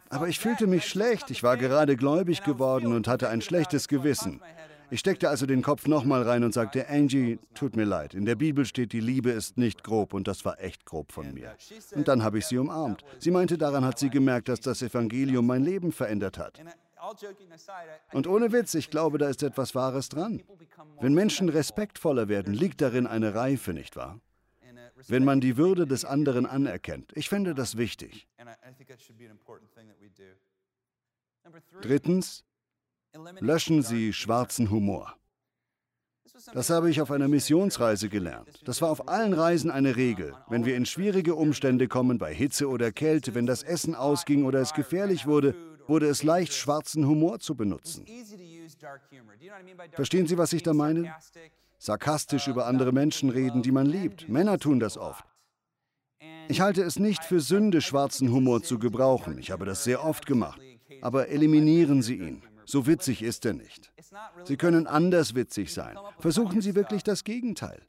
Aber 0.09 0.29
ich 0.29 0.39
fühlte 0.39 0.65
mich 0.65 0.87
schlecht, 0.87 1.29
ich 1.29 1.43
war 1.43 1.57
gerade 1.57 1.97
gläubig 1.97 2.43
geworden 2.43 2.93
und 2.93 3.07
hatte 3.07 3.27
ein 3.29 3.41
schlechtes 3.41 3.89
Gewissen. 3.89 4.41
Ich 4.89 4.99
steckte 4.99 5.29
also 5.29 5.45
den 5.45 5.61
Kopf 5.61 5.87
nochmal 5.87 6.23
rein 6.23 6.43
und 6.43 6.53
sagte, 6.53 6.87
Angie, 6.89 7.39
tut 7.53 7.75
mir 7.75 7.83
leid, 7.83 8.13
in 8.13 8.25
der 8.25 8.35
Bibel 8.35 8.65
steht, 8.65 8.93
die 8.93 9.01
Liebe 9.01 9.31
ist 9.31 9.57
nicht 9.57 9.83
grob 9.83 10.13
und 10.13 10.27
das 10.27 10.45
war 10.45 10.61
echt 10.61 10.85
grob 10.85 11.11
von 11.11 11.33
mir. 11.33 11.55
Und 11.93 12.07
dann 12.07 12.23
habe 12.23 12.37
ich 12.37 12.45
sie 12.45 12.57
umarmt. 12.57 13.03
Sie 13.19 13.31
meinte, 13.31 13.57
daran 13.57 13.83
hat 13.83 13.99
sie 13.99 14.09
gemerkt, 14.09 14.47
dass 14.47 14.61
das 14.61 14.81
Evangelium 14.81 15.45
mein 15.45 15.63
Leben 15.63 15.91
verändert 15.91 16.37
hat. 16.37 16.61
Und 18.13 18.27
ohne 18.27 18.51
Witz, 18.51 18.73
ich 18.75 18.89
glaube, 18.89 19.17
da 19.17 19.29
ist 19.29 19.43
etwas 19.43 19.75
Wahres 19.75 20.09
dran. 20.09 20.41
Wenn 20.99 21.13
Menschen 21.13 21.49
respektvoller 21.49 22.27
werden, 22.27 22.53
liegt 22.53 22.81
darin 22.81 23.07
eine 23.07 23.35
Reife, 23.35 23.73
nicht 23.73 23.95
wahr? 23.95 24.19
Wenn 25.07 25.23
man 25.23 25.41
die 25.41 25.57
Würde 25.57 25.85
des 25.85 26.05
anderen 26.05 26.45
anerkennt. 26.45 27.11
Ich 27.15 27.29
finde 27.29 27.53
das 27.53 27.77
wichtig. 27.77 28.27
Drittens, 31.81 32.43
Löschen 33.39 33.83
Sie 33.83 34.13
schwarzen 34.13 34.69
Humor. 34.69 35.13
Das 36.53 36.69
habe 36.69 36.89
ich 36.89 37.01
auf 37.01 37.11
einer 37.11 37.27
Missionsreise 37.27 38.09
gelernt. 38.09 38.61
Das 38.65 38.81
war 38.81 38.89
auf 38.89 39.07
allen 39.07 39.33
Reisen 39.33 39.71
eine 39.71 39.95
Regel. 39.95 40.33
Wenn 40.47 40.65
wir 40.65 40.75
in 40.75 40.85
schwierige 40.85 41.35
Umstände 41.35 41.87
kommen, 41.87 42.17
bei 42.17 42.33
Hitze 42.33 42.69
oder 42.69 42.91
Kälte, 42.91 43.35
wenn 43.35 43.45
das 43.45 43.63
Essen 43.63 43.95
ausging 43.95 44.45
oder 44.45 44.59
es 44.59 44.73
gefährlich 44.73 45.25
wurde, 45.25 45.55
wurde 45.87 46.07
es 46.07 46.23
leicht, 46.23 46.53
schwarzen 46.53 47.07
Humor 47.07 47.39
zu 47.39 47.55
benutzen. 47.55 48.05
Verstehen 49.93 50.27
Sie, 50.27 50.37
was 50.37 50.53
ich 50.53 50.63
da 50.63 50.73
meine? 50.73 51.13
Sarkastisch 51.79 52.47
über 52.47 52.65
andere 52.65 52.91
Menschen 52.91 53.29
reden, 53.29 53.61
die 53.61 53.71
man 53.71 53.85
liebt. 53.85 54.27
Männer 54.29 54.57
tun 54.57 54.79
das 54.79 54.97
oft. 54.97 55.25
Ich 56.49 56.61
halte 56.61 56.81
es 56.83 56.97
nicht 56.97 57.23
für 57.23 57.39
Sünde, 57.39 57.81
schwarzen 57.81 58.31
Humor 58.31 58.63
zu 58.63 58.79
gebrauchen. 58.79 59.37
Ich 59.37 59.51
habe 59.51 59.65
das 59.65 59.83
sehr 59.83 60.03
oft 60.03 60.25
gemacht. 60.25 60.61
Aber 61.01 61.27
eliminieren 61.29 62.01
Sie 62.01 62.15
ihn. 62.15 62.41
So 62.67 62.85
witzig 62.85 63.23
ist 63.23 63.45
er 63.45 63.53
nicht. 63.53 63.93
Sie 64.43 64.57
können 64.57 64.87
anders 64.87 65.35
witzig 65.35 65.73
sein. 65.73 65.97
Versuchen 66.19 66.59
Sie 66.59 66.75
wirklich 66.75 67.01
das 67.01 67.23
Gegenteil. 67.23 67.81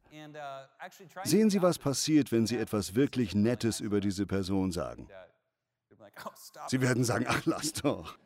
Sehen 1.24 1.50
Sie, 1.50 1.60
was 1.60 1.78
passiert, 1.78 2.30
wenn 2.30 2.46
Sie 2.46 2.56
etwas 2.56 2.94
wirklich 2.94 3.34
Nettes 3.34 3.80
über 3.80 4.00
diese 4.00 4.24
Person 4.24 4.70
sagen. 4.70 5.08
Sie 6.68 6.80
werden 6.80 7.02
sagen, 7.02 7.26
ach 7.28 7.44
lass 7.44 7.72
doch. 7.72 8.16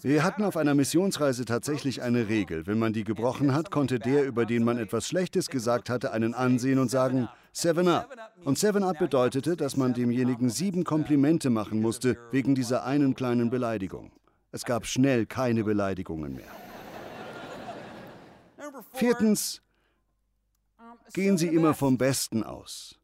Wir 0.00 0.24
hatten 0.24 0.44
auf 0.44 0.56
einer 0.56 0.74
Missionsreise 0.74 1.44
tatsächlich 1.44 2.00
eine 2.02 2.28
Regel. 2.28 2.66
Wenn 2.66 2.78
man 2.78 2.94
die 2.94 3.04
gebrochen 3.04 3.54
hat, 3.54 3.70
konnte 3.70 3.98
der, 3.98 4.24
über 4.24 4.46
den 4.46 4.64
man 4.64 4.78
etwas 4.78 5.08
Schlechtes 5.08 5.48
gesagt 5.48 5.90
hatte, 5.90 6.12
einen 6.12 6.32
ansehen 6.34 6.78
und 6.78 6.90
sagen, 6.90 7.28
Seven 7.52 7.88
Up. 7.88 8.14
Und 8.44 8.58
Seven 8.58 8.82
Up 8.82 8.98
bedeutete, 8.98 9.56
dass 9.56 9.76
man 9.76 9.92
demjenigen 9.92 10.48
sieben 10.48 10.84
Komplimente 10.84 11.50
machen 11.50 11.82
musste 11.82 12.16
wegen 12.30 12.54
dieser 12.54 12.84
einen 12.84 13.14
kleinen 13.14 13.50
Beleidigung. 13.50 14.10
Es 14.50 14.64
gab 14.64 14.86
schnell 14.86 15.26
keine 15.26 15.64
Beleidigungen 15.64 16.34
mehr. 16.34 16.50
Viertens, 18.92 19.62
gehen 21.12 21.36
Sie 21.36 21.48
immer 21.48 21.74
vom 21.74 21.98
Besten 21.98 22.42
aus. 22.42 22.98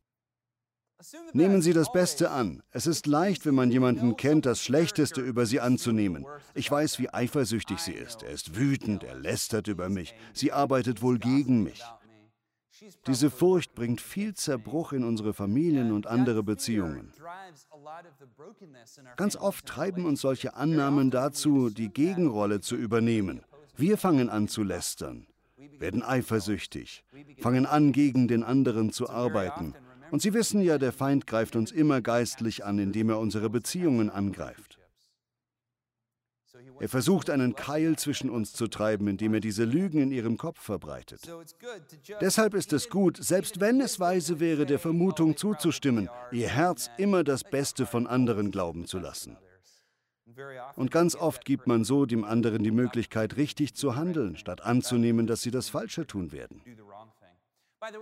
Nehmen 1.34 1.60
Sie 1.60 1.74
das 1.74 1.92
Beste 1.92 2.30
an. 2.30 2.62
Es 2.70 2.86
ist 2.86 3.06
leicht, 3.06 3.44
wenn 3.44 3.54
man 3.54 3.70
jemanden 3.70 4.16
kennt, 4.16 4.46
das 4.46 4.62
Schlechteste 4.62 5.20
über 5.20 5.44
sie 5.44 5.60
anzunehmen. 5.60 6.24
Ich 6.54 6.70
weiß, 6.70 6.98
wie 6.98 7.12
eifersüchtig 7.12 7.78
sie 7.78 7.92
ist. 7.92 8.22
Er 8.22 8.30
ist 8.30 8.56
wütend, 8.56 9.04
er 9.04 9.14
lästert 9.14 9.68
über 9.68 9.90
mich. 9.90 10.14
Sie 10.32 10.52
arbeitet 10.52 11.02
wohl 11.02 11.18
gegen 11.18 11.62
mich. 11.62 11.82
Diese 13.06 13.30
Furcht 13.30 13.74
bringt 13.74 14.00
viel 14.00 14.34
Zerbruch 14.34 14.92
in 14.92 15.04
unsere 15.04 15.32
Familien 15.32 15.92
und 15.92 16.06
andere 16.06 16.42
Beziehungen. 16.42 17.12
Ganz 19.16 19.36
oft 19.36 19.66
treiben 19.66 20.06
uns 20.06 20.20
solche 20.20 20.54
Annahmen 20.54 21.10
dazu, 21.10 21.70
die 21.70 21.88
Gegenrolle 21.88 22.60
zu 22.60 22.76
übernehmen. 22.76 23.42
Wir 23.76 23.98
fangen 23.98 24.28
an 24.28 24.48
zu 24.48 24.62
lästern, 24.62 25.26
werden 25.78 26.02
eifersüchtig, 26.02 27.04
fangen 27.38 27.66
an, 27.66 27.92
gegen 27.92 28.28
den 28.28 28.42
anderen 28.42 28.92
zu 28.92 29.08
arbeiten. 29.08 29.74
Und 30.10 30.22
Sie 30.22 30.32
wissen 30.32 30.60
ja, 30.60 30.78
der 30.78 30.92
Feind 30.92 31.26
greift 31.26 31.56
uns 31.56 31.72
immer 31.72 32.00
geistlich 32.00 32.64
an, 32.64 32.78
indem 32.78 33.10
er 33.10 33.18
unsere 33.18 33.50
Beziehungen 33.50 34.10
angreift. 34.10 34.73
Er 36.80 36.88
versucht 36.88 37.30
einen 37.30 37.54
Keil 37.54 37.96
zwischen 37.96 38.30
uns 38.30 38.52
zu 38.52 38.66
treiben, 38.66 39.08
indem 39.08 39.34
er 39.34 39.40
diese 39.40 39.64
Lügen 39.64 40.00
in 40.00 40.10
ihrem 40.10 40.36
Kopf 40.36 40.60
verbreitet. 40.60 41.20
Deshalb 42.20 42.54
ist 42.54 42.72
es 42.72 42.88
gut, 42.88 43.16
selbst 43.22 43.60
wenn 43.60 43.80
es 43.80 44.00
weise 44.00 44.40
wäre, 44.40 44.66
der 44.66 44.78
Vermutung 44.78 45.36
zuzustimmen, 45.36 46.08
ihr 46.32 46.48
Herz 46.48 46.90
immer 46.98 47.24
das 47.24 47.44
Beste 47.44 47.86
von 47.86 48.06
anderen 48.06 48.50
glauben 48.50 48.86
zu 48.86 48.98
lassen. 48.98 49.36
Und 50.74 50.90
ganz 50.90 51.14
oft 51.14 51.44
gibt 51.44 51.66
man 51.66 51.84
so 51.84 52.06
dem 52.06 52.24
anderen 52.24 52.64
die 52.64 52.72
Möglichkeit, 52.72 53.36
richtig 53.36 53.74
zu 53.74 53.94
handeln, 53.94 54.36
statt 54.36 54.62
anzunehmen, 54.62 55.26
dass 55.26 55.42
sie 55.42 55.50
das 55.50 55.68
Falsche 55.68 56.06
tun 56.06 56.32
werden. 56.32 56.62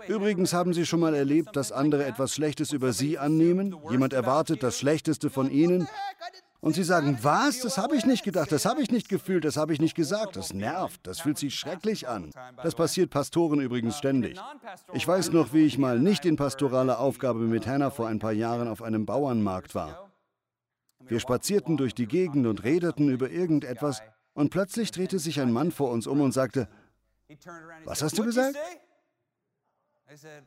Übrigens 0.07 0.53
haben 0.53 0.73
Sie 0.73 0.87
schon 0.87 1.01
mal 1.01 1.13
erlebt, 1.13 1.57
dass 1.57 1.73
andere 1.73 2.05
etwas 2.05 2.33
Schlechtes 2.35 2.73
über 2.73 2.93
Sie 2.93 3.19
annehmen? 3.19 3.77
Jemand 3.91 4.13
erwartet 4.13 4.63
das 4.63 4.79
Schlechteste 4.79 5.29
von 5.29 5.51
Ihnen 5.51 5.89
und 6.63 6.75
sie 6.75 6.85
sagen, 6.85 7.19
was? 7.23 7.61
Das 7.61 7.77
habe 7.77 7.97
ich 7.97 8.07
nicht 8.07 8.23
gedacht, 8.23 8.53
das 8.53 8.65
habe 8.65 8.81
ich 8.81 8.91
nicht 8.91 9.09
gefühlt, 9.09 9.45
das 9.45 9.57
habe 9.57 9.73
ich 9.73 9.81
nicht 9.81 9.97
gesagt. 9.97 10.37
Das 10.37 10.55
nervt, 10.55 11.01
das 11.07 11.21
fühlt 11.21 11.37
sich 11.37 11.57
schrecklich 11.57 12.09
an. 12.09 12.31
Das 12.63 12.77
passiert 12.77 13.11
Pastoren 13.11 13.61
übrigens 13.61 13.99
ständig. 13.99 14.41
Ich 14.93 15.07
weiß 15.07 15.33
noch, 15.33 15.53
wie 15.53 15.67
ich 15.67 15.77
mal 15.77 15.99
nicht 15.99 16.25
in 16.25 16.37
pastoraler 16.37 17.01
Aufgabe 17.01 17.41
mit 17.41 17.67
Hannah 17.67 17.91
vor 17.91 18.07
ein 18.07 18.21
paar 18.21 18.33
Jahren 18.33 18.69
auf 18.69 18.81
einem 18.81 19.05
Bauernmarkt 19.05 19.75
war. 19.75 20.13
Wir 21.01 21.19
spazierten 21.19 21.77
durch 21.77 21.97
die 21.97 22.07
Gegend 22.07 22.47
und 22.47 22.63
redeten 22.63 23.09
über 23.09 23.29
irgendetwas 23.29 24.01
und 24.33 24.51
plötzlich 24.51 24.93
drehte 24.93 25.19
sich 25.19 25.41
ein 25.41 25.53
Mann 25.53 25.73
vor 25.73 25.91
uns 25.91 26.07
um 26.07 26.21
und 26.21 26.31
sagte, 26.31 26.69
was 27.85 28.03
hast 28.03 28.17
du 28.17 28.25
gesagt? 28.25 28.57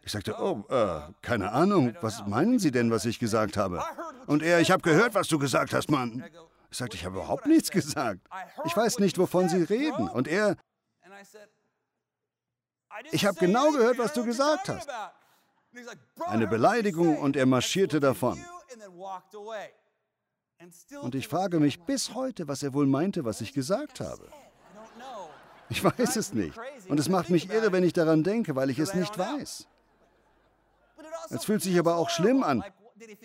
Ich 0.03 0.11
sagte, 0.11 0.35
oh, 0.39 0.63
äh, 0.69 1.01
keine 1.21 1.51
Ahnung, 1.51 1.95
was 2.01 2.25
meinen 2.27 2.59
Sie 2.59 2.71
denn, 2.71 2.91
was 2.91 3.05
ich 3.05 3.19
gesagt 3.19 3.57
habe? 3.57 3.83
Und 4.27 4.43
er, 4.43 4.59
ich 4.59 4.71
habe 4.71 4.81
gehört, 4.81 5.15
was 5.15 5.27
du 5.27 5.39
gesagt 5.39 5.73
hast, 5.73 5.89
Mann. 5.89 6.23
Ich 6.69 6.77
sagte, 6.77 6.95
ich 6.97 7.05
habe 7.05 7.15
überhaupt 7.15 7.45
nichts 7.47 7.71
gesagt. 7.71 8.19
Ich 8.65 8.75
weiß 8.75 8.99
nicht, 8.99 9.17
wovon 9.17 9.49
Sie 9.49 9.63
reden. 9.63 10.09
Und 10.09 10.27
er, 10.27 10.55
ich 13.11 13.25
habe 13.25 13.37
genau 13.39 13.71
gehört, 13.71 13.97
was 13.97 14.13
du 14.13 14.25
gesagt 14.25 14.69
hast. 14.69 14.89
Eine 16.27 16.47
Beleidigung 16.47 17.17
und 17.17 17.35
er 17.35 17.45
marschierte 17.45 17.99
davon. 17.99 18.43
Und 21.01 21.15
ich 21.15 21.27
frage 21.27 21.59
mich 21.59 21.81
bis 21.81 22.13
heute, 22.13 22.47
was 22.47 22.63
er 22.63 22.73
wohl 22.73 22.87
meinte, 22.87 23.25
was 23.25 23.41
ich 23.41 23.53
gesagt 23.53 23.99
habe. 23.99 24.29
Ich 25.69 25.83
weiß 25.83 26.15
es 26.15 26.33
nicht. 26.33 26.57
Und 26.87 26.99
es 26.99 27.09
macht 27.09 27.29
mich 27.29 27.49
irre, 27.49 27.71
wenn 27.71 27.83
ich 27.83 27.93
daran 27.93 28.23
denke, 28.23 28.55
weil 28.55 28.69
ich 28.69 28.79
es 28.79 28.93
nicht 28.93 29.17
weiß. 29.17 29.67
Es 31.29 31.45
fühlt 31.45 31.61
sich 31.61 31.77
aber 31.79 31.95
auch 31.95 32.09
schlimm 32.09 32.43
an. 32.43 32.63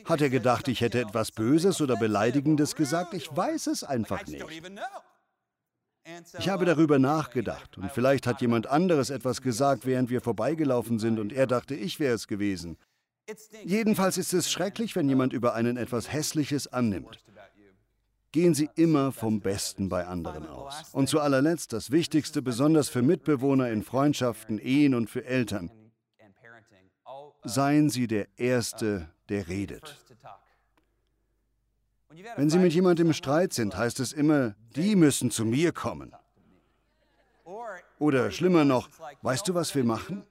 Hat 0.04 0.20
er 0.20 0.30
gedacht, 0.30 0.68
ich 0.68 0.80
hätte 0.80 1.00
etwas 1.00 1.30
Böses 1.30 1.80
oder 1.80 1.96
Beleidigendes 1.96 2.74
gesagt? 2.74 3.14
Ich 3.14 3.34
weiß 3.34 3.68
es 3.68 3.84
einfach 3.84 4.26
nicht. 4.26 4.44
Ich 6.38 6.48
habe 6.48 6.64
darüber 6.64 6.98
nachgedacht 6.98 7.78
und 7.78 7.92
vielleicht 7.92 8.26
hat 8.26 8.40
jemand 8.40 8.66
anderes 8.66 9.10
etwas 9.10 9.42
gesagt, 9.42 9.86
während 9.86 10.10
wir 10.10 10.20
vorbeigelaufen 10.20 10.98
sind 10.98 11.18
und 11.18 11.32
er 11.32 11.46
dachte, 11.46 11.74
ich 11.74 12.00
wäre 12.00 12.14
es 12.14 12.26
gewesen. 12.26 12.78
Jedenfalls 13.64 14.18
ist 14.18 14.32
es 14.32 14.50
schrecklich, 14.50 14.96
wenn 14.96 15.08
jemand 15.08 15.32
über 15.32 15.54
einen 15.54 15.76
etwas 15.76 16.12
Hässliches 16.12 16.72
annimmt. 16.72 17.18
Gehen 18.32 18.54
Sie 18.54 18.68
immer 18.76 19.10
vom 19.10 19.40
Besten 19.40 19.88
bei 19.88 20.06
anderen 20.06 20.46
aus. 20.46 20.84
Und 20.92 21.08
zu 21.08 21.20
allerletzt 21.20 21.72
das 21.72 21.90
Wichtigste, 21.90 22.42
besonders 22.42 22.88
für 22.88 23.02
Mitbewohner 23.02 23.70
in 23.70 23.82
Freundschaften, 23.82 24.58
Ehen 24.58 24.94
und 24.94 25.10
für 25.10 25.24
Eltern. 25.24 25.70
Seien 27.42 27.90
Sie 27.90 28.06
der 28.06 28.28
Erste, 28.38 29.08
der 29.28 29.48
redet. 29.48 29.96
Wenn 32.36 32.50
Sie 32.50 32.58
mit 32.58 32.72
jemandem 32.72 33.08
im 33.08 33.12
Streit 33.12 33.52
sind, 33.52 33.76
heißt 33.76 33.98
es 34.00 34.12
immer, 34.12 34.54
die 34.76 34.94
müssen 34.94 35.30
zu 35.30 35.44
mir 35.44 35.72
kommen. 35.72 36.12
Oder 37.98 38.30
schlimmer 38.30 38.64
noch, 38.64 38.88
weißt 39.22 39.48
du, 39.48 39.54
was 39.54 39.74
wir 39.74 39.84
machen? 39.84 40.24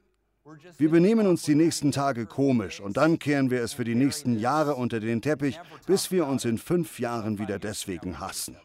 Wir 0.78 0.90
benehmen 0.90 1.28
uns 1.28 1.44
die 1.44 1.56
nächsten 1.56 1.92
Tage 1.92 2.26
komisch 2.26 2.80
und 2.80 2.98
dann 2.98 3.20
kehren 3.20 3.50
wir 3.50 3.62
es 3.62 3.74
für 3.74 3.84
die 3.84 3.96
nächsten 3.96 4.38
Jahre 4.38 4.76
unter 4.76 5.00
den 5.00 5.22
Teppich, 5.22 5.60
bis 5.86 6.12
wir 6.12 6.28
uns 6.28 6.46
in 6.46 6.58
fünf 6.58 7.00
Jahren 7.00 7.40
wieder 7.40 7.60
deswegen 7.60 8.20
hassen. 8.20 8.58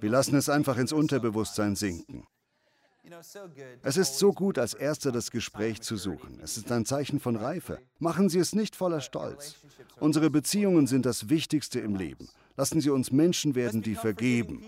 Wir 0.00 0.10
lassen 0.10 0.36
es 0.36 0.48
einfach 0.48 0.78
ins 0.78 0.92
Unterbewusstsein 0.92 1.76
sinken. 1.76 2.26
Es 3.82 3.96
ist 3.96 4.18
so 4.18 4.32
gut, 4.32 4.58
als 4.58 4.74
Erster 4.74 5.12
das 5.12 5.30
Gespräch 5.30 5.80
zu 5.80 5.96
suchen. 5.96 6.40
Es 6.42 6.56
ist 6.56 6.72
ein 6.72 6.84
Zeichen 6.84 7.20
von 7.20 7.36
Reife. 7.36 7.78
Machen 7.98 8.28
Sie 8.28 8.40
es 8.40 8.54
nicht 8.54 8.74
voller 8.74 9.00
Stolz. 9.00 9.56
Unsere 10.00 10.28
Beziehungen 10.28 10.86
sind 10.86 11.06
das 11.06 11.28
Wichtigste 11.28 11.78
im 11.78 11.94
Leben. 11.94 12.28
Lassen 12.56 12.80
Sie 12.80 12.90
uns 12.90 13.12
Menschen 13.12 13.54
werden, 13.54 13.82
die 13.82 13.94
vergeben. 13.94 14.64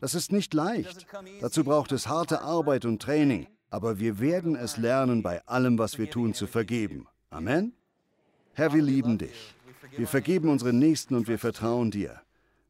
Das 0.00 0.14
ist 0.14 0.30
nicht 0.30 0.54
leicht. 0.54 1.06
Dazu 1.40 1.64
braucht 1.64 1.90
es 1.90 2.06
harte 2.06 2.42
Arbeit 2.42 2.84
und 2.84 3.02
Training. 3.02 3.48
Aber 3.70 3.98
wir 4.00 4.18
werden 4.18 4.56
es 4.56 4.76
lernen, 4.76 5.22
bei 5.22 5.46
allem, 5.46 5.78
was 5.78 5.98
wir 5.98 6.10
tun, 6.10 6.34
zu 6.34 6.46
vergeben. 6.46 7.06
Amen? 7.30 7.72
Herr, 8.54 8.74
wir 8.74 8.82
lieben 8.82 9.16
dich. 9.16 9.54
Wir 9.96 10.06
vergeben 10.06 10.48
unseren 10.48 10.78
Nächsten 10.78 11.14
und 11.14 11.28
wir 11.28 11.38
vertrauen 11.38 11.90
dir. 11.90 12.20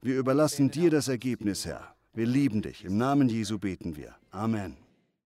Wir 0.03 0.19
überlassen 0.19 0.71
dir 0.71 0.91
das 0.91 1.09
Ergebnis, 1.09 1.67
Herr. 1.67 1.95
Wir 2.13 2.27
lieben 2.27 2.63
dich. 2.63 2.85
Im 2.85 2.97
Namen 2.97 3.29
Jesu 3.29 3.59
beten 3.59 3.97
wir. 3.97 4.15
Amen. 4.31 4.77